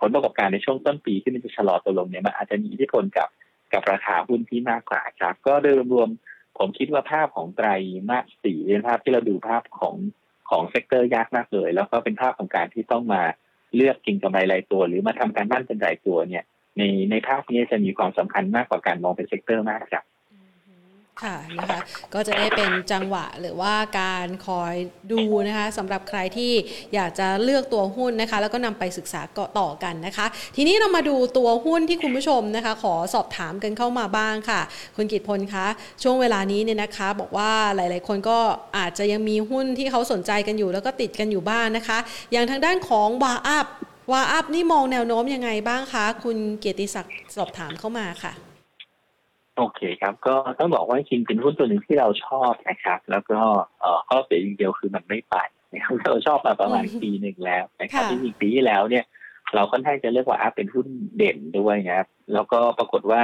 [0.00, 3.28] ผลประกอบการในช่วงต้นปีที่มันจะชะลอตัวลงเนี่ยมันอาจจะมีอิทธิพลกับ
[3.72, 6.08] กับราคาหุ้นที่มากกว่าครับ ก็โดยรวม
[6.58, 7.68] ผมคิดว่าภาพของไตร
[8.08, 9.96] มาสสี่เป็นภาพที่เราดูภาพของ
[10.50, 13.22] ของ sector ยากมากเลย แล้วก็เป็นภาพของการที่ต้องมา
[13.74, 16.44] เลือกกินกำไรรายตัว หรือมาทำการบ้านเป็นรายตัวเนี่ย
[16.78, 20.04] ในในภาพนี้จะมีความสำคัญมากกว่าการมองเป็น sector มากครับ
[21.24, 21.80] ค่ะนะคะ
[22.14, 24.74] ก็จะได้เป็นจังหวะหรือว่าการคอย
[25.12, 26.52] ดูนะคะสำหรับใครที่
[26.94, 29.20] อยากจะเลือกตัวหุ้นนะคะ แล้วก็นำไปศึกษา
[29.58, 34.60] ต่อกันนะคะ ทีนี้เรามาดูตัวหุ้นที่คุณผู้ชมนะคะ ขอสอบถามกันเข้ามาบ้างค่ะ
[34.96, 35.66] คุณกิตพลคะ
[36.02, 38.38] ช่วงเวลานี้เนี่ยนะคะ บอกว่าหลาย ๆ คนก็
[38.78, 41.98] อาจจะยังมีหุ้นที่เขาสนใจกันอยู่ แล้วก็ติดกันอยู่บ้างนนะคะ
[42.32, 43.66] อย่างทางด้านของวาอัพ
[44.12, 48.55] วาอัพนี่มองแนวโน้มยังไงบ้างคะคุณเกียรติศักดิ์สอบถามเข้ามาค่ะ
[49.56, 53.40] โอเคครับ ก็ต้องบอกว่าจริงเป็นหุ้นตัวหนึ่งที่เราชอบนะครับ แล้วก็
[53.80, 55.36] เอ่อข้อเสียอย่างเดียวคือมันไม่ไป
[55.72, 59.04] นะครับเราชอบมาประมาณปีหนึ่งแล้วนะครับที่จริงปีที่แล้วเนี่ย
[59.54, 60.86] เราค่อนข้างจะเรียกว่าอัพเป็นหุ้น
[61.16, 63.22] เด่นด้วยนะครับแล้วก็ปรากฏว่า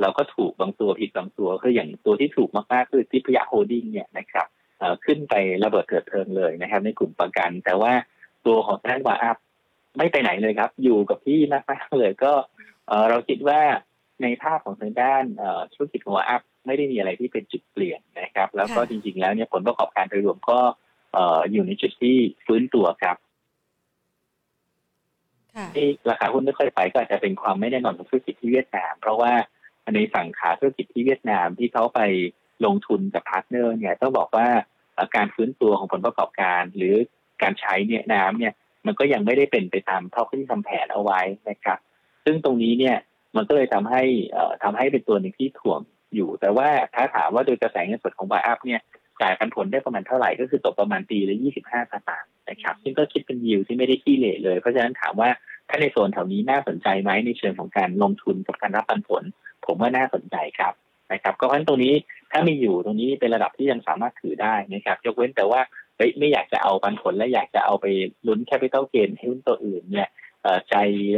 [0.00, 4.46] เราก็ถูกบางตัวผิดบางตัวคืออย่างตัวที่ถูกมากๆคือทิพยโฮลดิ้งเนี่ยนะครับ
[5.04, 7.92] ขึ้นไประเบิดเถิดเทิงเลยนะครับ ในกลุ่มประกัน แต่ว่า
[8.46, 9.36] ตัวของทาง WHAUP
[9.98, 12.32] ไม่ไปไหนเลยครับ อยู่กับที่มากๆเลยก็
[13.08, 13.60] เราคิดว่า
[14.22, 15.24] ในภาพของทางด้าน
[15.74, 20.58] ธุรกิจของอัพไม่ได้มีอะไรที่เป็นจุดเปลี่ยนนะครับ แล้วก็จริง ๆ แล้วเนี่ยผลประกอบการโดยรวมก็
[21.52, 22.16] อยู่ในจุดที่
[22.46, 23.16] ฟื้นตัวครับ
[25.74, 29.32] ที่ราคาหุ้นไม่ค่อยไปก็อาจจะเป็นความไม่แน่นอนของธุรกิจที่เวียดนาม เพราะว่า
[29.94, 32.00] ในฝั่งขาธุรกิจที่เวียดนามที่เขาไป
[32.64, 34.48] ลงทุนกับ partner เนี่ยต้องบอกว่า
[35.16, 36.94] การฟื้นตัวของผลประกอบการ หรือ
[37.42, 38.52] การใช้เนี่ยน้ำเนี่ย
[38.86, 41.78] มันก็ยังไม่ได้เป็นไปตามเท่าที่ทำแผนเอาไว้นะครับ
[42.24, 42.96] ซึ่งตรงนี้เนี่ย
[43.36, 44.02] มันก็เลยทำให้
[44.62, 45.80] ทำให้เป็นตัวหนึ่งที่ถ่วง
[46.14, 48.80] อยู่ แต่ว่าถ้าถามว่าโดยกระแสเงินสดของบายอัพเนี่ย
[49.20, 55.30] จ่ายปันผลได้ประมาณเท่าไหร่ก็คือตกประมาณปีละยี่สิบห้าสตางค์นะครับ ซึ่งก็คิดเป็นยิวที่ไม่ได้ขี้เหร่เลย เพราะฉะนั้นถามว่า
[55.68, 59.22] ถ้าในโซนแถวนี้น่าสนใจไหมในเชิงของการลงทุนกับการรับปันผล
[59.66, 60.72] ผมว่าน่าสนใจครับ
[61.12, 61.94] นะครับ ก็เพราะฉะนั้นตรงนี้
[62.32, 65.60] ถ้ามีอยู่ตรงนี้เป็นระดับที่ยังสามารถถือได้นะครับ ยกเว้นแต่ว่า
[65.96, 67.86] เฮ้ยไม่อยากจะเอาปันผลและอยากจะเอาไป
[68.26, 70.08] ลุ้น capital gain ให้หุ้นตัวอื่นเนี่ย
[70.70, 70.76] ใจ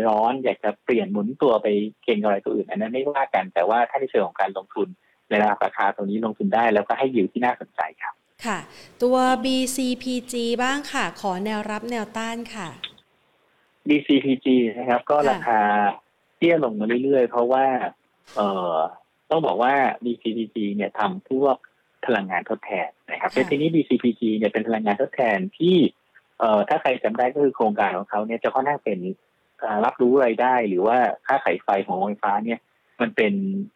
[0.09, 1.69] ร้อนอยากจะเปลี่ยนหมุนตัวไป
[2.05, 4.89] เก็งอะไรตัวอื่น อันนั้นไม่ว่ากันแต่ว่าถ้าในเชิงของการลงทุน
[5.29, 8.15] ในราคาตรงนี้ลงทุนได้แล้วก็ให้ยิวที่น่าสนใจครับ
[8.47, 8.59] ค่ะ
[9.03, 12.69] ตัว BCPG บ้างค่ะ ขอแนวรับแนวต้านค่ะ
[13.89, 14.47] BCPG
[14.79, 15.61] นะครับ ก็ราคา
[16.37, 17.67] เตี้ยลงมาเรื่อยๆ เพราะว่า
[18.37, 18.77] เอ่อ
[19.31, 21.57] ต้องบอกว่า BCPG เนี่ยทำพวก
[22.07, 25.77] พลังงานทดแทนนะครับแต่ทีนี้ BCPG เนี่ยเป็นพลังงานทดแทนที่
[26.43, 28.99] เอ่อถ้าใครจำได้ก็คือโครงการของเขาเนี่ยจะค่อนข้างเป็น
[29.85, 32.59] รับรู้รายได้ หรือว่าค่าขายไฟของโรงไฟฟ้าเนี่ย
[33.01, 33.33] มันเป็น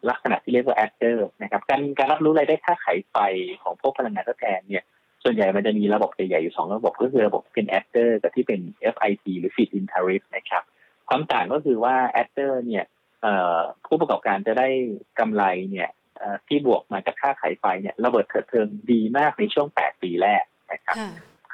[0.09, 3.17] ลักษณะที่เรียกว่า Adder นะครับ การการรับรู้รายได้ค่าขายไฟ
[3.63, 4.85] ของพวกพลังงานทดแทนเนี่ย
[5.23, 8.61] ส่วนใหญ่มันจะมีระบบใหญ่ๆอยู่สองระบบก็คือระบบเป็น Adder กับที่เป็น
[8.93, 10.63] FIT หรือ Feed in Tariff นะครับ
[11.09, 12.85] ความต่างก็คือว่า Adder เนี่ย
[13.85, 14.67] ผู้ประกอบการจะได้
[15.19, 15.89] กำไรเนี่ย
[16.47, 20.95] ที่บวกมาจากค่าขายไฟเนี่ยระเบิดเถิดเทิงดีมากในช่วง 8 ปีแรกนะครับ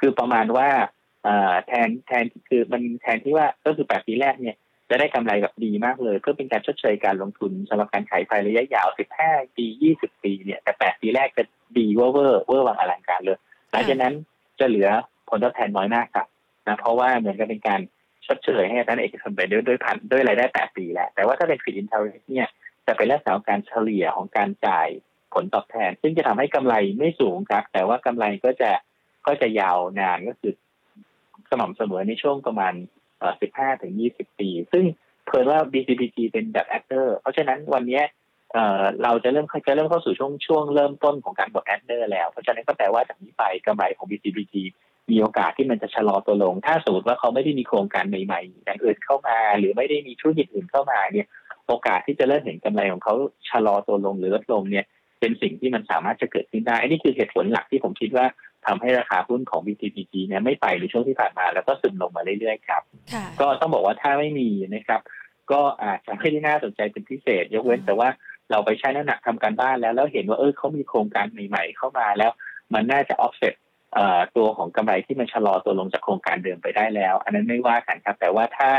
[0.00, 0.68] คือประมาณว่า
[1.66, 4.56] แทนแทนคือมันแทนที่ว่าก็คือ8ปีแรกเนี่ย
[4.90, 8.88] จะได้กำไรแบบดีมากเลย เพื่อเป็นการชดเชยการลงทุนสำหรับการขายไฟระยะยาว
[9.22, 9.66] 15ปี
[9.96, 11.44] 20ปีเนี่ยแต่8ปีแรกจะ
[11.76, 13.38] ดีเวอร์เวอร์เวอร์วังอลังการเลย
[13.72, 14.14] หลังจากนั้น
[14.60, 14.88] จะเหลือ
[15.28, 16.26] ผลตอบแทนน้อยมากครับ
[16.66, 17.80] นะเพราะว่าเหมือนกับเป็นการ
[18.26, 22.48] ชดเชยให้ท่านเอกชนไปด้วยด้วยพันด้วยรายได้8ปีแล้วแต่ว่าถ้าเป็น feed-in tariff เนี่ย
[22.86, 24.88] จะเป็นลักษณะของการเฉลี่ยของการจ่าย
[25.34, 28.70] ผลตอบแทน ซึ่งจะทำให้กำไรไม่สูงครับ แต่ว่ากำไรก็จะ
[29.26, 30.52] ก็จะยาวนานก็คือ
[31.50, 32.74] สม่ำเสมอในช่วงประมาณ
[33.30, 34.84] 15 ถึง 20 ปี ซึ่ง
[35.26, 38.02] เผอิญว่า BCPG เป็นแบบ adder เพราะฉะนั้นวันนี้
[39.02, 44.54] เราจะเริ่มจะเริ่มเข้าสู่ช่วงช่วงเริ่มต้นของการบดแอคเตอร์แล้ว เพราะฉะนั้นก็แปลว่าจากนี้ไปกำไรของ BCPG
[45.10, 51.26] มีโอกาสที่มันจะชะลอตัวลง ถ้าสมมติว่าเขาไม่ได้มีโครงการใหม่ๆอย่างอื่นเข้ามา หรือไม่ได้มีธุรกิจอื่นเข้ามาเนี่ย
[51.66, 53.14] โอกาสที่จะเริ่มเห็นกำไรของเขา
[53.50, 54.84] ชะลอตัวลงหรือลดลงเนี่ย
[55.20, 58.26] เป็นสิ่งที่มันสามารถจะเกิดขึ้นได้อันนี้คือเหตุผลหลักที่ผมคิดว่า
[58.66, 62.82] ทำให้ราคาหุ้นของ BTPG เนี่ยไม่ไปในช่วงที่ผ่านมาแล้วก็ซึมลงมาเรื่อยๆครับ
[63.40, 65.00] ก็ต้องบอกว่าถ้าไม่มีนะครับ
[65.52, 68.08] ก็อาจจะไม่ได้น่าสนใจเป็นพิเศษ ยกเว้นแต่ว่า
[68.50, 72.32] เราไปใช้น้ำหนักทำการบ้านแล้ว แล้วเห็นว่าเออเขามีโครงการใหม่ๆเข้ามาแล้ว
[72.74, 73.54] มันน่าจะออฟเซ็ต
[74.36, 78.70] ตัวของกำไรที่มันชะลอตัวลงจากโครงการเดิมไปได้แล้ว อันนั้นไม่ว่ากันครับ แต่ว่าถ้า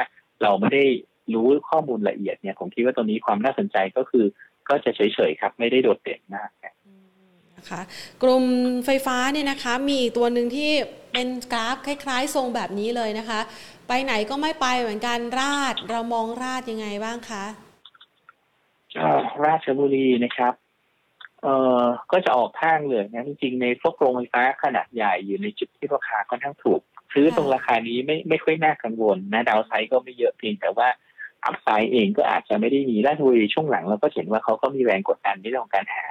[0.44, 0.86] เราไม่ได้
[1.34, 4.26] รู้ข้อมูลละเอียดเนี่ยผมคิดว่าตัวนี้ความน่าสนใจก็คือ
[4.70, 6.50] ก็จะเฉยๆครับ ไม่ได้โดดเด่นมาก
[7.66, 7.84] นะคะ
[8.24, 8.44] กลุ่ม
[8.86, 10.72] ไฟฟ้าเนี่ยนะคะมีตัวหนึ่งที่
[11.14, 13.40] เป็นกราฟคล้าย ๆ ทรงแบบนี้เลยนะคะ
[13.88, 17.46] ไปไหนก็ไม่ไปเหมือนกัน RATCH เรามอง RATCH ยังไงบ้างคะ
[19.46, 20.54] ราชบุรีนะครับ
[21.44, 26.82] เอ่อก็จะออกข้างเลยนะจริงๆในพวกโรงไฟฟ้าขนาดใหญ่อยู่ในจุดที่ราคาค่อนข้างถูก
[27.14, 30.88] ซื้อตรงราคานี้ไม่ไม่ค่อยน่ากังวลนะดาวไซด์ก็ไม่เยอะเพียงแต่ว่า
[31.46, 36.06] อัพไซด์เองก็อาจจะไม่ได้มีราชบุรีช่วงหลังเราก็เห็นว่าเขาก็มีแรงกดดันในเรื่องของการหา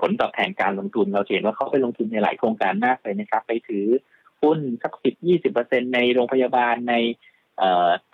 [0.00, 3.86] ผลตอบแทนการลงทุนเราเห็นว่าเขาไปลงทุนในหลายโครงการมากเลยนะครับ ไปถือ
[4.42, 6.94] หุ้นสักสิบยี่สิบเปอร์เซ็นในโรงพยาบาลใน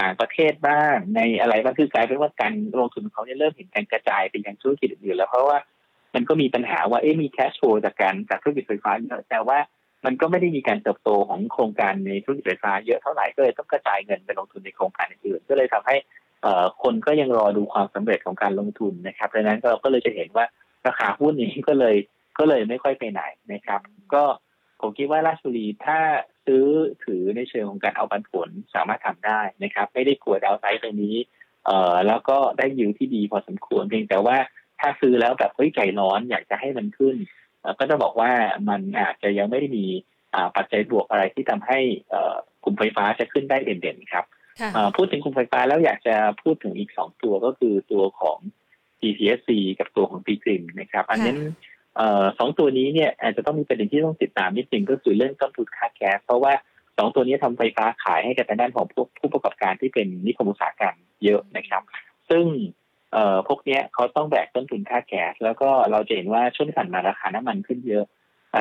[0.01, 5.59] ต่างประเทศบ้างในอะไรบ้างคือกลายเป็นว่าการลงทุนของเขาเนี่ยเริ่มเห็นการกระจายไปยังธุรกิจอื่นแล้วเพราะว่า
[6.15, 9.59] มันก็มีปัญหาว่าเอ๊ะมีแคชโฟจากการจากธุรกิจไฟฟ้าเยอะแต่ว่า
[10.05, 15.97] มันก็ไม่ได้มีการเติบโตของโครงการในธุรกิจไฟฟ้าเยอะเท่าไหร่ก็เลยต้องกระจายเงินไปลงทุนในโครงการอื่นก็เลยทำให้
[16.83, 20.47] คนก็ยังรอดูความสำเร็จของการลงทุนนะครับดังนั้นเราก็เลยจะเห็นว่า
[20.87, 21.97] ราคาหุ้นนี้ก็เลย
[22.39, 23.23] ก็เลยไม่ค่อยไปไหน
[23.53, 23.81] นะครับ
[24.15, 24.25] ก็
[24.81, 25.99] ผมคิดว่าราชบุรีถ้า
[26.47, 26.65] ซื้อ
[27.05, 31.17] ถือในเชิงของการเอาปันผลสามารถทำได้นะครับ ไม่ได้กลัวดาวไซด์ตรงนี้
[31.67, 34.37] เอ่อแล้วก็ได้ยิวที่ดีพอสมควรเพียงแต่ว่า
[34.81, 37.17] ถ้าซื้อแล้วแบบเฮ้ยใจร้อนอยากจะให้มันขึ้น
[37.79, 38.33] ก็จะบอกว่า
[38.69, 39.87] มันอาจจะยังไม่ได้มี
[40.57, 41.79] ปัจจัยบวกอะไรที่ทำให้
[42.65, 44.25] กลุ่มไฟฟ้าจะขึ้นได้เด่นๆครับ
[44.97, 48.39] พูดถึงกลุ่มไฟฟ้าแล้วอยากจะพูดถึงอีกสองตัวก็คือตัวของ
[49.01, 51.35] GPSC กับตัวของปีกริมนะครับ อันนี้
[52.39, 56.53] สองตัวนี้เนี่ยอาจจะต้องมีประเด็นที่ต้องติดตามนิดนึงก็คือเรื่องต้นทุนค่าแก๊สเพราะว่า
[56.99, 61.83] สองตัวนี้ทำไฟฟ้าขายให้กับทางด้านของผู้ผู้ประกอบการที่เป็นนิคมอุตสาหกรรมเยอะนะครับ
[62.31, 62.45] ซึ่ง
[63.13, 68.05] เอ่อพวกเนี้ยเขาต้องแบกต้นทุนค่าแก๊สแล้วก็เราจะเห็นว่าช่วงที่ผ่านมาราคาน้ำมันขึ้นเยอะ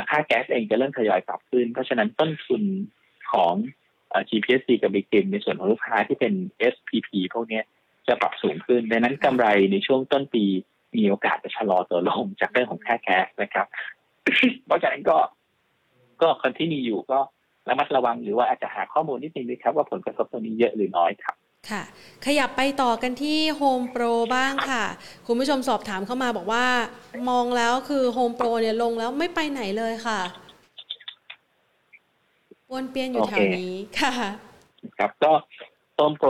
[0.09, 2.61] ค่าแก๊สเองจะเริ่มทยอยปรับขึ้น เพราะฉะนั้นต้นทุน
[3.31, 3.53] ของ
[4.29, 6.33] GPSC กับ Big ิ i m ในส่วนของลูกค้าที่เป็น
[6.73, 7.61] SPP พวกนี้
[8.07, 10.45] จะปรับสูงขึ้นดังนั้นกำไรในช่วงต้นปี
[10.95, 13.67] มีโอกาสจะชะลอตัวลงจากเรื่องของค่าแก๊สนะครับ
[14.65, 15.17] เพราะฉะนั้นก็
[16.21, 17.19] ก็คนที่มีอยู่ก็
[17.69, 21.35] ระมัดระวังหรือว่าอาจจะหาข้อมูลนิดนึงด้วยครับ ว่าผลกระทบตรงนี้เยอะหรือน้อยครับ
[21.69, 21.83] ค่ะ
[22.25, 24.83] ขยับไปต่อกันที่ Home Pro บ้างค่ะ
[25.27, 26.65] คุณผู้ชมสอบถามเข้ามาบอกว่า
[27.29, 30.19] มองแล้วคือ Home Pro เนี่ยลงแล้วไม่ไปไหนเลยค่ะ
[32.71, 34.13] วนเปี้ยนอยู่แถวนี้ค่ะ
[34.97, 35.31] ครับก็
[35.95, 36.29] โฮมโปร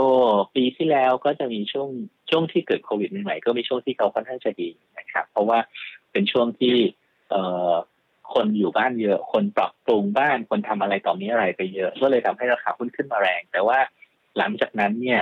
[0.55, 1.89] ปีที่แล้วก็จะมีช่วง
[2.29, 5.59] ช่วงที่เกิดโควิดใหม่ๆก็มีช่วงที่เขาค่อนข้างจะดีนะครับ เพราะว่า
[6.11, 6.75] เป็นช่วงที่
[7.29, 7.41] เอ่
[7.71, 7.73] อ
[8.33, 13.77] คนอยู่บ้านเยอะ คนปรับปรุงบ้านคนทำอะไรต่อมีอะไรไปเยอะ ก็เลยทำให้ราคาหุ้นขึ้นมาแรง แต่ว่า
[14.37, 15.21] หลังจากนั้นเนี่ย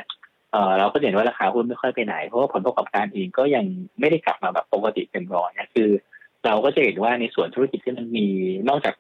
[0.51, 3.65] เออเราก็เห็นว่าราคาหุ้นไม่ค่อยไปไหน เพราะว่าผลประกอบการเองก็ยัง
[3.99, 5.89] ไม่ได้กลับมาแบบปกติเต็มร้อยนะคือ
[6.45, 8.27] เราก็จะเห็นว่าในส่วนธุรกิจที่มันมี
[8.69, 8.95] นอกจาก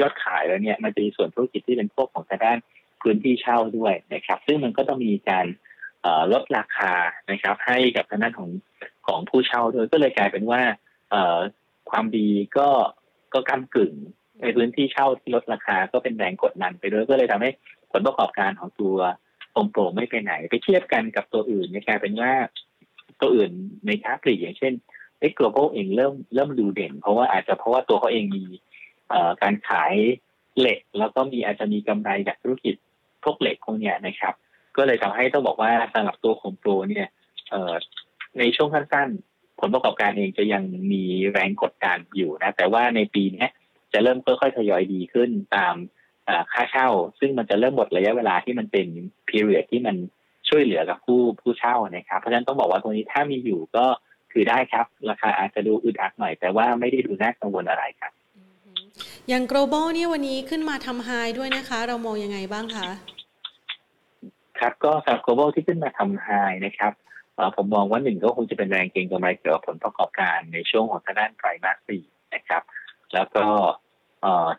[0.00, 2.58] ยอดขายแล้วเนี่ยมันจะมีส่วนธุรกิจที่เป็นพวกของทางด้าน
[3.02, 5.46] พื้นที่เช่าด้วยนะครับ ซึ่งมันก็ต้องมีการ
[6.32, 6.92] ลดราคา
[7.30, 8.50] นะครับ ให้กับทางด้านของ
[9.06, 10.60] ของผู้เช่าด้วยก็เลยกลายเป็นว่า
[11.90, 12.28] ความดี
[12.58, 12.68] ก็
[13.34, 13.92] ก็กำกึ่ง
[14.42, 17.50] ในพื้นที่เช่าที่ลดราคาก็เป็นแรงกดดันไปด้วยก็เลยทำให้
[17.92, 18.96] ผลประกอบการของตัว
[19.52, 22.32] โฮมโปรไม่ไปไหน ไปเทียบกันกับตัวอื่นเนี่ยกลายเป็นว่า
[23.20, 23.50] ตัวอื่น
[23.86, 24.72] ในค้าปลีกอย่างเช่น
[25.20, 28.44] เอ็กโกลบอลเองเริ่มเริ่มดูเด่น เพราะว่าอาจจะเพราะว่าตัวเขาเองมี
[29.42, 29.94] การขาย
[30.58, 32.74] เหล็ก แล้วก็มีอาจจะมีกำไรจากธุรกิจ
[33.28, 34.34] วกเหล็กพวกนี้นะครับ
[34.76, 37.08] ก็เลยทำให้ต้องบอกว่าสำหรับตัวของโปรเนี่ย
[38.38, 40.62] ในช่วงสั้นๆผลประกอบการเองจะยัง
[40.92, 41.02] มี
[41.32, 43.46] แรงกดดันอยู่นะ แต่ว่าในปีนี้
[43.92, 45.74] จะเริ่มค่อยๆทยอยดีขึ้นตาม
[46.52, 48.86] ค่าเช่า ซึ่งมันจะเริ่มหมดระยะเวลาที่มันเป็น
[49.28, 49.96] period ที่มัน
[50.48, 53.86] ช่วยเหลือกับผู้ผู้เช่านะครับ เพราะฉะนั้นต้องบอกว่าตรงนี้ถ้ามีอยู่ก็
[54.32, 58.12] คือได้ครับ ราคาอาจจะดูอึดอัดหน่อย แต่ว่าไม่ได้ดูน่ากังวลอะไรครับ
[59.28, 62.88] อย่าง global เนี่ยวันนี้ขึ้นมาทำไฮด้วยนะคะ เรามองยังไงบ้างคะ
[64.60, 66.28] ครับก็สำหรับ global ที่ขึ้นมาทำไฮ
[66.66, 66.92] นะครับ
[67.56, 72.02] ผมมองว่าหนึ่งก็คงจะเป็นแรงเก็งกำไรเกี่ยวกับผลประกอบการในช่วงของทางด้านไตรมาสสี่
[72.34, 72.62] นะครับ
[73.14, 73.44] แล้วก็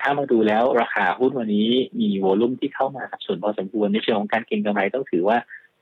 [0.02, 1.70] ถ้ามาดูแล้วราคาหุ้นวันนี้
[2.00, 5.38] มีโวลุ่มที่เข้ามาสับสนพอสมควรในเชิงของการเก็งกำไรต้องถือว่า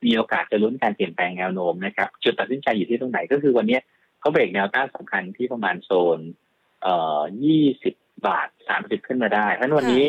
[0.05, 3.79] มีโอกาสจะลุ้นการเปลี่ยนแปลงแนวโน้มนะครับจุดตัดสินใจอยู่ที่ตรงไหนก็คือวันนี้
[4.19, 6.19] เขาเบรกแนวต้านสำคัญที่ประมาณโซน
[6.81, 7.89] เอ่อยี่สิ
[8.27, 10.05] บาทสามสิบขึ้นมาได้เพราะวันนี้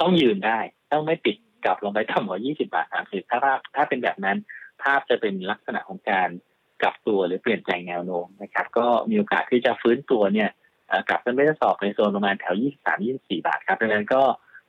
[0.00, 0.58] ต้องยืนได้
[0.92, 4.36] ต้องไม่ปิด กลับลงไปต่ำกว่ายี่สิบาทสามสิบถ้าภาพถ้าเป็นแบบนั้น
[4.82, 6.28] ภาพจะเป็นลักษณะของการ
[6.82, 10.50] กลับตัวหรือเปลี่ยนแปลงแนวโน้มนะครับ ก็มีโอกาสที่จะฟื้นตัวเนี่ย
[11.08, 14.22] กลับขึ้นไปทดสอบในโซนประมาณแถวยี่สามยี่สี่บาทครับดังนั้นก็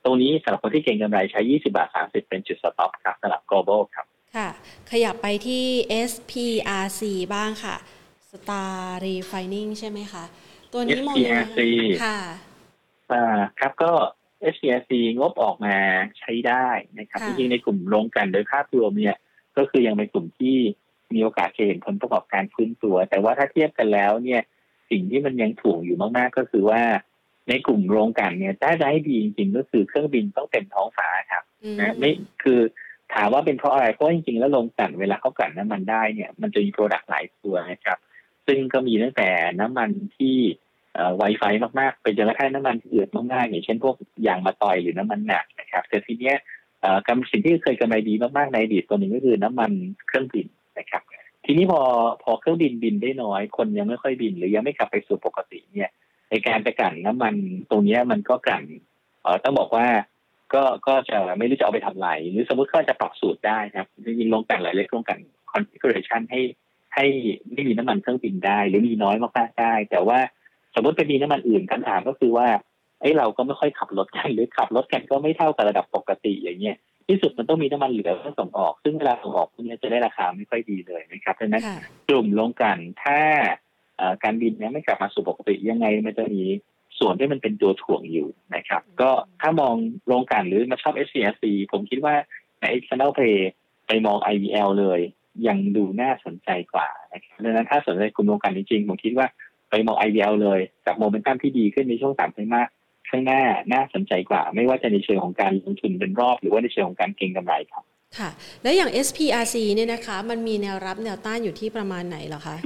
[0.04, 4.50] ตรงนี้สำหรับคนที่เก่งกำไรใช้ยี่สิบาทสามสิบเป็นจุดสต็อปครับสำหรับ global ครับ ค่ะ
[4.92, 5.66] ขยับไปที่
[6.10, 7.02] SPRC
[7.34, 7.76] บ้างค่ะ
[8.30, 8.76] Star
[9.06, 10.24] Refining ใช่ไหมคะ
[10.74, 11.62] ตัวนี้มองยังไง
[12.04, 12.18] ค่ะ
[13.12, 13.26] อ่า
[13.60, 13.92] ครับก็
[14.54, 15.76] SPRC งบออกมา
[16.20, 16.68] ใช้ได้
[17.00, 19.18] นะครับจริงๆในกลุ่มโรงกันโดยภาพรวมเนี่ย
[19.58, 20.58] ก็คือยังเป็นกลุ่มที่
[21.14, 24.42] มีโอกาสจะเห็นผลประกอบการฟื้นตัว แต่ว่าถ้าเทียบกันแล้วเนี่ย
[24.90, 26.82] สิ่งที่มันยังถ่วงอยู่มากๆ ก็คือว่า
[27.50, 31.44] ในกลุ่มโรงกลั่นเนี่ยถ้าได้ดีจริงๆก็คือเครื่องบินต้องเต็มท้องฟ้าครับ
[31.80, 32.12] นะไม่
[32.44, 32.60] คือ
[33.14, 37.98] ถามว่าเป็นเพราะอะไรเพราะจริงๆแล้วโรงกลั่นเวลาเขากลั่นน้ำมันได้เนี่ย มันจะมี product หลายตัวนะครับ
[38.48, 39.30] ซึ่งก็มีตั้งแต่
[39.60, 40.38] น้ำมันที่
[41.18, 41.44] ไวไฟ
[41.80, 43.96] มากๆ ไปจนกระทั่งน้ำมันเอือดมากๆอย่างเช่นพวก
[44.28, 46.36] ยางมะตอยหรือน้ำมันหนักนะครับแต่ทีเนี้ย
[47.08, 49.72] กำสิ่งที่เคยกำไรดีมากๆในอดีตตัวหนึ่งก็คือน้ำมัน
[50.08, 50.48] เครื่องบิน
[50.80, 51.02] นะครับ
[51.46, 51.82] ทีนี้พอ
[52.24, 55.92] พอเครื่องบินบินได้น้อย คนยังไม่ค่อยบิน หรือยังไม่กลับไปสู่ปกติเนี่ย
[56.30, 57.36] ในการจะกันน้ำมัน
[57.70, 58.64] ตรงนี้มันก็กัน
[59.44, 59.88] ต้องบอกว่า
[60.54, 65.20] ก็ก็จะไม่รู้จะเอาไปทำไรหรือสมมติก็จะปรับสูตรได้ครับจริงๆลงแต่งหลายเล็กลงกัน
[65.52, 66.42] คอนฟิกเรชันให้
[66.96, 67.06] ให้
[67.54, 70.20] ไม่มีน้ำมันเครื่องบินได้ หรือมีน้อยมากๆได้ แต่ว่า
[70.76, 72.48] สมมติไปมีน้ำมันอื่นคำถามก็คือว่า
[73.02, 81.64] ไอ้เราก็ไม่ค่อยขับรถกันหรือขับรถกันก็ไม่เท่ากับระดับปกติอย่างเงี้ยที่สุดมันต้องมีน้ำมันเหลือเพื่อส่งออก ซึ่งเวลาส่งออกพวกนี้จะได้ราคาไม่ค่อยดีเลยนะครับดังนั้น
[82.10, 83.20] กลุ่มลงกันถ้า
[84.24, 86.44] การบินเนี้ยไม่กลับมาสู่ปกติยังไงมันจะมี
[87.00, 89.12] ส่วนที่มันเป็นตัวถ่วงอยู่นะครับ ก็
[89.42, 89.76] ถ้ามอง
[90.08, 92.16] โรงกันหรือมาชอบ SCSC ผมคิดว่า
[92.60, 93.38] ใน External Play
[93.88, 95.00] ไปมอง IVL เลย
[95.48, 99.28] ยังดูน่าสนใจกว่านะครับดังนั้นถ้าสนใจกลุ่มโรงกันจริงๆผมคิดว่า
[99.72, 102.68] ไปมอง IVL เลยกับโมเมนตัมที่ดีขึ้นในช่วงสามไตรมาส
[103.10, 103.42] ข้างหน้า
[103.74, 107.84] น่าสนใจกว่า ไม่ว่าจะในเชิงของการลงทุนเป็นรอบ หรือว่าในเชิงของการเก็งกำไรครับ
[108.18, 108.30] ค่ะ
[108.64, 112.58] และอย่าง SPRC เนี่ยนะคะ มันมีแนวรับแนวต้านอยู่ที่ประมาณไหนเหรอคะ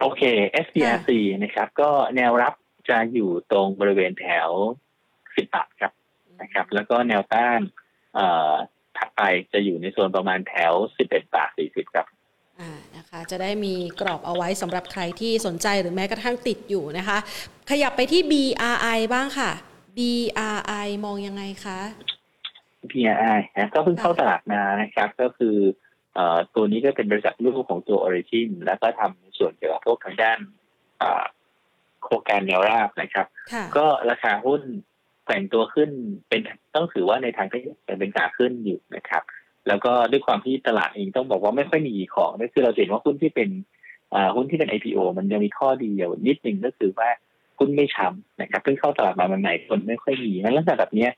[0.00, 0.22] โอเค
[0.64, 1.10] SPRC
[1.42, 2.54] นะครับ ก็แนวรับ
[2.88, 4.50] จะอยู่ตรงบริเวณแถว
[5.36, 5.92] สิบบาทครับ
[6.40, 7.60] นะครับ แล้วก็แนวต้าน
[8.96, 9.22] ถัดไป
[9.52, 12.06] จะอยู่ในโซนประมาณแถวสิบเอ็ดบาทสี่สิบครับ
[12.60, 12.70] อ่า
[13.14, 17.18] นะคะจะได้มีกรอบเอาไว้สำหรับใครที่สนใจหรือแม้กระทั่งติดอยู่นะคะ
[17.70, 19.50] ขยับไปที่ BRI บ้างค่ะ
[19.96, 21.78] BRI มองยังไงคะ
[22.90, 25.56] BRI นะก็เพิ่งเข้าตลาดมานะครับ ก็คือ
[26.18, 26.20] อ
[26.54, 30.38] ตัวนี้ก็เป็นบริษัทลูกของตัว Origin แล้วก็ทำส่วนเกี่ยวกับพวกทางด้าน
[32.04, 33.26] โครงการแนวราบนะครับ
[33.76, 34.62] ก็ราคาหุ้น
[35.26, 35.90] แต่งตัวขึ้น
[36.28, 36.40] เป็น
[36.74, 37.62] ต้องถือว่าในทางที่
[37.98, 39.22] เป็นขาขึ้นอยู่นะครับ
[39.68, 43.48] แล้วก็ด้วยความที่ตลาดเองต้องบอกว่าไม่ค่อยมีของนั่นคือเราเห็นว่าหุ้นที่เป็น
[44.36, 47.08] หุ้นที่เป็น IPO มันยังมีข้อดีอยู่นิดนึงก็คือว่า
[47.58, 51.08] หุ้นไม่ช้ำนะครับเพิ่งเข้าตลาดมาใหม่คนไม่ค่อยมีงั้นลักษณะแบบนี้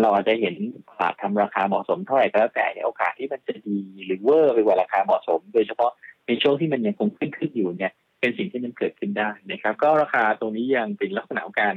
[0.00, 0.54] เราอาจจะเห็น
[0.88, 5.90] ตลาดทำราคาเหมาะสมเท่าไหร่ก็แล้วแต่โอกาสที่มันจะดีหรือเวอร์ไปกว่าราคาเหมาะสม โดยเฉพาะ
[6.26, 11.74] ในช่วงที่มันยังคงขึ้นขึ้นอยู่เนี่ยเป็นสิ่งที่มันเกิดขึ้นได้นะครับ ก็ราคาตรงนี้ยังเป็นลักษณะการ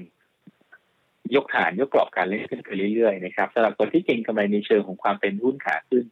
[1.35, 6.05] ยกฐานยกกรอบการเล่นขึ้นไปเรื่อยๆนะครับสำหรับคนที่เก่งกำไรในเชิงของความเป็นหุ้นขาขึ้น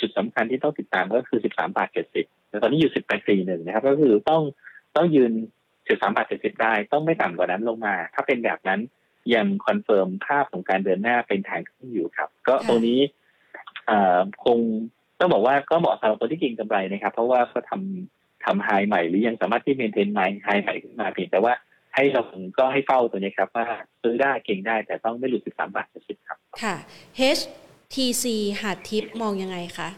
[0.00, 1.88] จุดสำคัญที่ต้องติดตามก็คือ 13 บาท
[2.18, 4.42] 70แต่ตอนนี้อยู่10บาท41 นะครับ ก็คือต้อง
[4.96, 5.32] ต้องยืน
[5.74, 8.80] 13 บาท 70 ได้ ต้องไม่ต่ำกว่านั้นลงมา ถ้าเป็นแบบนั้น
[9.34, 13.00] ยัง confirm ภาพของการเดินหน้าเป็นทางขึ้นอยู่ครับ ก็ตรงนี้
[14.44, 14.58] คง
[15.18, 17.80] ต้องบอกว่าก็เหมาะสำหรับคนที่เก็งกำไรนะครับ เพราะว่าเขาทา
[18.44, 21.52] ทำ high ใหม่หรือยังสามารถที่ maintain high high ใหม่ขึ้นมาเพียงแต่ว่า
[21.96, 22.22] ให้เรา
[22.58, 23.66] ก็ให้เฝ้าตัวนี้ครับว่า
[24.02, 26.74] ซื้อได้เก็งได้แต่ต้องไม่หลุดสิบสามบาทสิบครับ ค่ะ
[27.38, 27.42] H
[27.94, 28.24] TC
[28.60, 29.88] หาดทิพย์มองยังไงคะ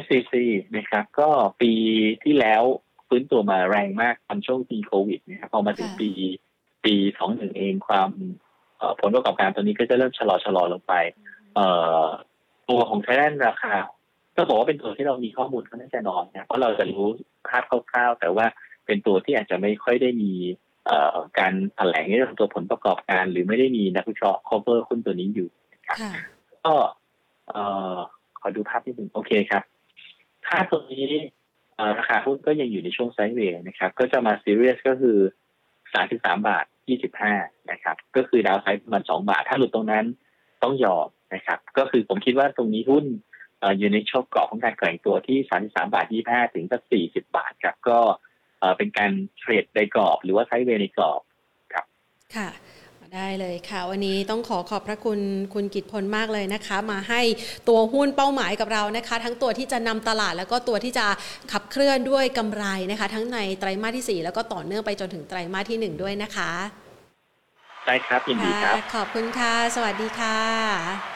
[0.00, 0.34] SCC
[0.76, 1.28] นะครับ ก็
[1.60, 1.72] ปี
[2.24, 2.62] ที่แล้ว
[3.08, 6.10] ฟื้นตัวมาแรงมากตอนช่วงปีโควิดนะครับพอมาถึงปี
[6.84, 8.10] ปีสองหนึ่งเองความ
[9.00, 10.94] ผลประกอบการตัวนี้ก็จะเริ่มชะลอชะลอลงไป
[12.68, 13.74] ตัวของไทยแลนด์ราคา
[14.36, 17.06] ก็บอกว่าเป็นตัวที่เรามีข้อมูลก็น่าจะนอนนะเพราะเราจะรู้
[17.48, 18.46] ภาพคร่าวๆ แต่ว่า
[18.86, 20.32] เป็นตัวที่อาจจะไม่ค่อยได้มี
[21.38, 25.98] การแถลงเรื่องตัวผลประกอบการ หรือไม่ได้มีนักวิเคราะห์ cover หุ้นตัวนี้อยู่นะครับ
[26.64, 26.74] ก็
[28.40, 29.62] ขอดูภาพนิดนึงโอเคครับ
[30.46, 31.06] ภาพตรงนี้
[31.98, 35.18] ราคาหุ้นก็ยังอยู่ในช่วงไซด์เวย์นะครับ ก็จะมาซีเรียสก็คือ
[35.94, 37.34] สามสิบสามบาทยี่สิบห้า
[37.70, 40.06] นะครับ ก็คือดาวไซด์ประมาณสองบาท ถ้าหลุดตรงนั้น
[40.62, 43.04] ต้องยอมนะครับ ก็คือผมคิดว่าตรงนี้หุ้น
[43.78, 47.98] อยู่ในช่วงกรอบของการแข่งตัวที่สามสามบาทยี่ห้าถึงสักสี่สิบาทครับ ก็
[48.78, 51.20] เป็นการเทรดในกรอบ หรือว่าไซด์เวย์ในกรอบ
[51.72, 51.84] ครับ
[52.36, 52.50] ค่ะ
[53.18, 55.20] ได้เลยค่ะ วันนี้ต้องขอขอบพระคุณ
[55.54, 57.20] คุณกิตพลมากเลยนะคะ มาให้
[57.68, 61.06] ตัวหุ้นเป้าหมายกับเรานะคะ ทั้งตัวที่จะนำตลาดแล้วก็ตัวที่จะ
[61.52, 66.50] ขับเคลื่อนด้วยกำไรนะคะ ทั้งในไตรมาสที่ 4 แล้วก็ต่อเนื่องไปจนถึงไตรมาสที่ 1 ด้วยนะคะ
[67.86, 70.38] ได้ครับยินดีครับ ขอบคุณค่ะ สวัสดีค่ะ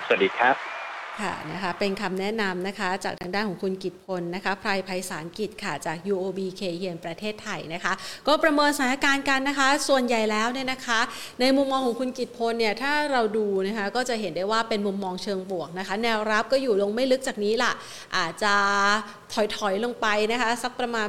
[0.06, 0.75] สวัสดีครับ
[1.22, 7.92] ค่ะนะคะเป็นคำแนะนำนะคะจากทางด้านของคุณกิตพลนะคะไพรไพศาลกิจค่ะจาก UOB เคเฮียนประเทศไทยนะคะ
[8.26, 11.00] ก็ประเมินสถานการณ์กันนะคะ ส่วนใหญ่แล้วเนี่ยนะคะ
[11.40, 17.72] ในมุมมองของคุณกิตพลเนี่ยถ้าเราดูนะคะก็จะเห็นได้ว่าเป็นมุมมองเชิงบวกนะคะ แนวรับก็อยู่ลงไม่ลึกจากนี้ล่ะ
[18.16, 18.54] อาจจะ
[19.34, 19.36] ถ
[19.66, 21.08] อยๆลงไปนะคะ สักประมาณ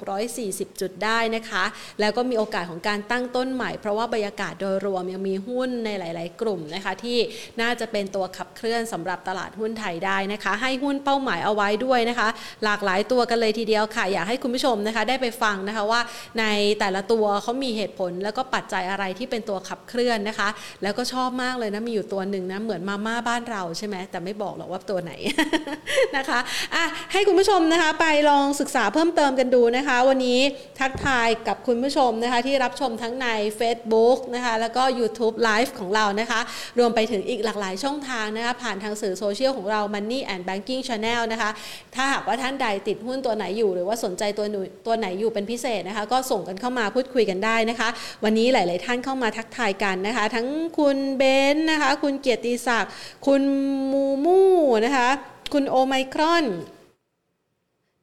[0.00, 1.64] 1,640 จุดได้นะคะ
[2.00, 7.18] แล้วก็มีโอกาสของการตั้งต้นใหม่ เพราะว่าบรรยากาศโดยรวมยังมีหุ้นในหลาย ๆ กลุ่มนะคะ ที่
[7.60, 12.28] น่าจะเป็นตัวขับเคลื่อนสำหรับตลาดหุ้นไทยได้นะคะ ให้หุ้นเป้าหมายเอาไว้ด้วยนะคะ
[12.64, 16.00] หลากหลายตัวกันเลยทีเดียวค่ะ อยากให้คุณผู้ชมนะคะ ได้ไปฟังนะคะว่า
[16.40, 16.44] ใน
[16.80, 20.48] แต่ละตัวเขามีเหตุผล แล้วก็ปัจจัยอะไรที่เป็นตัวขับเคลื่อนนะคะ
[20.82, 25.12] แล้วก็ชอบมากเลยนะมีอยู่ตัวหนึ่งนะเหมือนมาม่าบ้านเราใช่ไหมแต่ไม่บอกหรอกว่าตัวไหน
[26.16, 26.38] นะคะ
[26.74, 30.40] อะให้คุณผู้ชมนะคะไปลองศึกษาเพิ่มเติมกันดูนะคะ วันนี้
[30.80, 33.26] ทักทายกับคุณผู้ชมนะคะ ที่รับชมทั้งใน
[33.60, 36.40] Facebook นะคะแล้วก็ YouTube Live ของเรานะคะ
[36.78, 41.50] รวมไปถึงอีกหลากหลายช่องทางนะคะผ่านทางสื่อโซเชียลของเรา Money and Banking Channel นะคะ
[41.94, 44.46] ถ้าหากว่าท่านใดติดหุ้นตัวไหนอยู่ หรือว่าสนใจตัว
[44.86, 47.88] ตัวไหนอยู่เป็นพิเศษนะคะ ก็ส่งกันเข้ามาพูดคุยกันได้นะคะ
[48.24, 50.48] วันนี้หลาย ๆ ท่านเข้ามาทักทายกันนะคะ ทั้ง
[50.78, 51.22] คุณเบ
[51.54, 52.92] นนะคะ คุณเกียรติศักดิ์
[53.26, 53.42] คุณ
[53.92, 54.40] มูมู
[54.84, 55.08] นะคะ
[55.52, 56.46] คุณโอไมครอน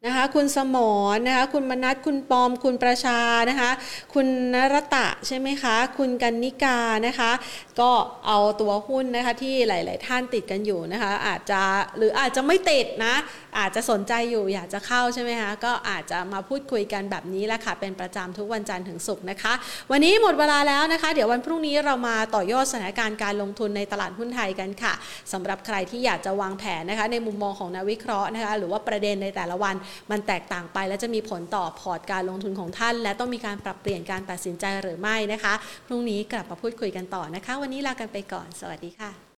[0.05, 0.77] นะคะคุณสม
[1.15, 3.71] รนะคะคุณมนัทคุณปอม คุณประชานะคะ
[4.13, 7.31] คุณนรตะใช่ไหมคะ คุณกันนิกานะคะ
[7.79, 7.91] ก็
[8.27, 11.61] เอาตัวหุ้นนะคะที่หลาย ๆ ท่านติดกันอยู่นะคะ อาจจะ
[11.97, 13.15] หรืออาจจะไม่ติดนะ
[13.59, 19.53] อาจจะสนใจอยู่อยากจะเข้าใช่ไหมคะก็อาจจะมาพูดคุยกันแบบนี้แหละค่ะ เป็นประจำทุกวันจันทร์ถึงศุกร์นะคะ
[19.91, 24.93] วันนี้หมดเวลาแล้วนะคะ เดี๋ยววันพรุ่งนี้เรามาต่อยอดสถานการณ์การลงทุนในตลาดหุ้นไทยกันค่ะ
[25.33, 29.75] สำหรับใครที่อยากจะวางแผนนะคะ ในมุมมองของนักวิเคราะห์นะคะ หรือว่าประเด็นในแต่ละวัน
[30.11, 35.53] มันแตกต่างไป และจะมีผลต่อพอร์ตการลงทุนของท่าน และต้องมีการปรับเปลี่ยนการตัดสินใจหรือไม่นะคะ
[35.87, 39.23] พรุ่งนี้กลับมาพูดคุยกันต่อนะคะ วันนี้ลากันไปก่อน สวัสดีค่ะ